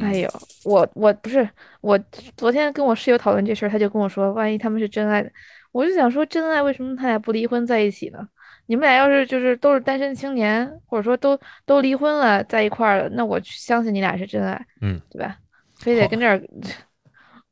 [0.00, 0.30] 哎呦，
[0.64, 1.46] 我我不是
[1.80, 1.98] 我
[2.36, 5.30] 昨天跟我室友讨论这事儿，他就跟我说，万一他们是真爱的，
[5.72, 8.26] 我就想说，真爱为什么他俩不离婚在一起呢？
[8.66, 15.36] 你们俩要是就是都是单身青年，或者说都都离婚了在一块儿了，那我相信你俩是真爱，嗯，对吧？
[15.78, 16.40] 非得跟这儿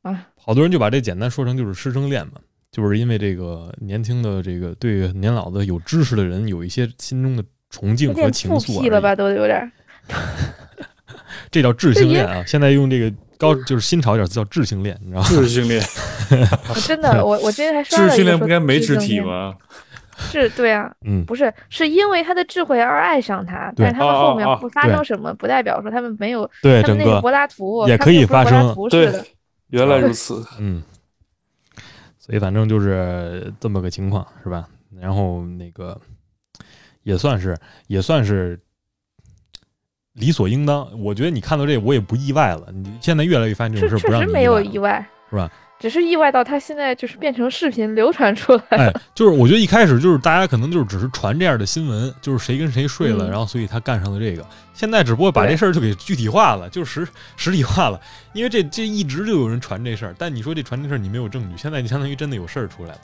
[0.03, 2.35] 啊，好多人就把这简单说成就是师生恋嘛，
[2.71, 9.73] 就是因为这个年轻的这个对年老的有知识的人有一些心中的崇敬和情愫了吧，都有点。
[11.51, 12.45] 这叫智性恋啊！
[12.47, 15.27] 现在用这个高就是新潮一点叫智性恋，你知道吗？
[15.29, 15.83] 智性恋，
[16.87, 19.57] 真的，我我今天还刷了智性恋不该没肢体吗？
[20.19, 29.25] 是对啊，嗯，不是是因为他的智慧而爱上他，对但是他们后面不发生什么，不代表说他们没有对，整个他们那个柏拉图也可以发生对的，
[29.69, 30.45] 原来如此。
[30.59, 30.83] 嗯，
[32.19, 34.69] 所以反正就是这么个情况，是吧？
[35.01, 35.99] 然后那个
[37.03, 38.59] 也算是也算是
[40.15, 40.89] 理所应当。
[41.01, 42.69] 我觉得你看到这个，我也不意外了。
[42.73, 45.51] 你现在越来越发现这种事不让你确实没有意外，是吧？
[45.79, 49.01] 只是意外到他现在就是变成视频流传出来哎了。
[49.17, 54.47] 就是我觉得一开始就是大家可能就是只是传这样的新闻，就是谁跟谁睡了，嗯然后所以他干上了这个。
[54.75, 57.99] 现在只不过把这事儿就给具体化了，就是实实体化了。
[58.35, 63.01] 因为这这一直就有人传这事儿，但你说这传这事儿你没有证据，现在你相当于真的有事儿出来了。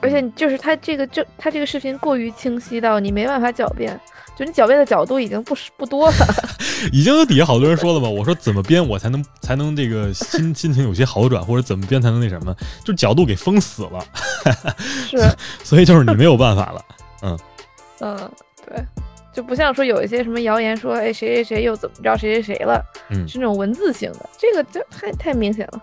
[0.00, 3.98] 而且就是他这个就他这个视频过于清晰到你没办法狡辩，
[4.36, 6.16] 就你狡辩的角度已经不是不多了。
[6.92, 14.04] 已经有底下好多人说了嘛，我说怎么编我才能才能这个心心情有些好转，或者怎么编才能那什么，就角度给封死了，
[15.08, 15.18] 是，
[15.62, 16.84] 所以就是你没有办法了。
[17.22, 17.38] 嗯
[18.00, 18.30] 嗯，
[18.66, 18.82] 对，
[19.30, 25.80] 就不像说有一些什么谣言说，哎，谁谁谁又怎么着谁谁谁了，嗯是那种文字型的，这个就太太明显了。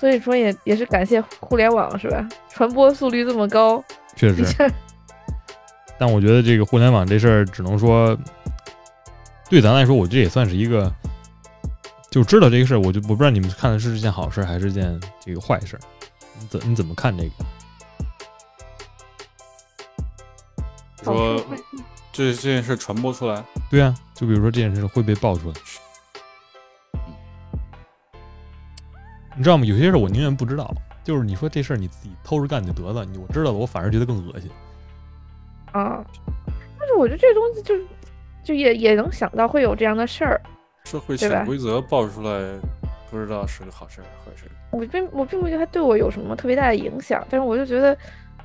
[0.00, 2.26] 嗯，所以说也也是感谢互联网是吧？
[2.48, 3.84] 传播速率这么高，
[4.16, 4.44] 确实，
[5.98, 8.16] 但我觉得这个互联网这事儿，只能说
[9.48, 10.90] 对咱来说，我这也算是一个，
[12.10, 15.78] 就知道这个事儿，我就我不知道你们看的是件好事还是件这个坏事，
[16.38, 17.30] 你怎你怎么看这个？
[21.02, 21.42] 说
[22.12, 25.54] 这这件事传播出来，对啊，就比如说这件事会被爆出来，
[29.40, 29.64] 你知道吗？
[29.64, 30.70] 有些事儿我宁愿不知道，
[31.02, 34.50] 就是你说这事儿你自己偷着干就得了，你我知道了，我反而觉得更恶心。
[35.72, 36.04] 啊。
[36.78, 37.74] 但是我觉得这东西就
[38.44, 40.42] 就也也能想到会有这样的事儿，
[40.84, 42.38] 社会潜规则爆出来，
[43.10, 44.44] 不知道是个好事还是坏事。
[44.72, 47.96] 我并我并不觉得它对我有什么特别大的影响，但是我就觉得，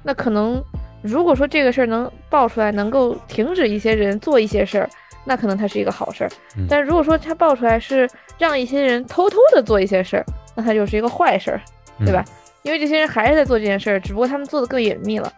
[0.02, 0.64] 那可能
[1.02, 4.89] 如果说这个事儿能爆出来，能够停止一些人做一些事儿，
[5.26, 6.30] 那可能它是一个好事儿。
[6.56, 10.26] 嗯但如果说它爆出来是让一些人偷偷的做一些事儿，
[10.56, 11.62] 那它就是一个坏事儿，
[11.99, 12.24] 对吧？
[12.64, 15.32] 因为这些人还是在做这件事儿，只不过他们做的更隐秘了。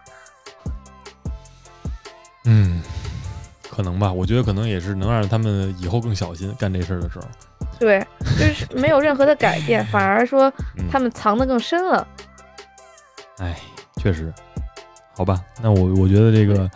[2.45, 2.77] 嗯？
[2.77, 2.81] 嗯，
[3.69, 7.25] 可能吧，我觉得可能也是能让他们以后更小心干这事儿的时候。
[7.79, 7.99] 对，
[8.39, 12.07] 就是没有任何的改变，反而说嗯他们藏得更深了。
[13.37, 13.55] 哎，
[13.97, 14.33] 确实，
[15.13, 16.67] 好吧，那我我觉得这个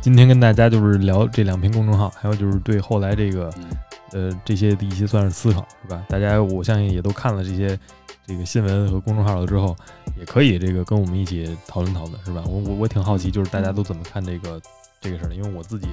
[0.00, 3.64] 今天跟大家就是聊这两篇公众号，还有就是对后来这个嗯，
[4.12, 6.04] 呃这些的一些算是思考，是吧？
[6.08, 7.78] 大家我相信也都看了这些
[8.26, 9.76] 这个新闻和公众号了之后，
[10.18, 12.42] 也可以这个跟我们一起讨论讨论，是吧？
[12.46, 14.60] 我我我挺好奇，就是大家都怎么看这个
[15.00, 15.88] 这个事儿的，因为我自己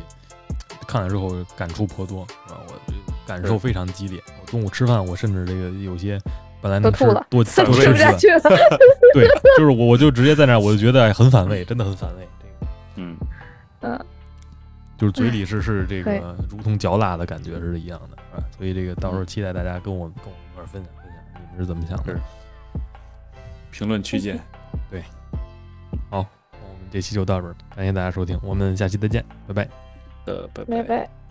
[0.87, 2.59] 看了之后感触颇多，是吧？
[2.67, 2.73] 我
[3.25, 4.21] 感受非常激烈。
[4.41, 6.19] 我中午吃饭，我甚至这个有些
[6.61, 8.39] 本来能吃都吐了多 吃多不吃几碗，下去了。
[9.13, 12.27] 对，就是我我就直接在那儿，我就觉得很反胃，真的很反胃。
[12.41, 13.17] 这个嗯，
[13.81, 14.05] 嗯，
[14.97, 18.47] 就是嘴里是是这个如同嚼蜡的感觉是一样的，是吧？
[18.57, 22.19] 所以这个到时候期待大家跟我跟我一块儿分享分享，你们是怎么想的？
[23.71, 24.39] 评论区见。
[24.89, 25.03] 对
[26.09, 26.19] 好，
[26.51, 29.69] 我们这期就到这儿，感谢大家收听，我们下期再见，拜拜。
[30.25, 31.22] 呃，拜拜拜。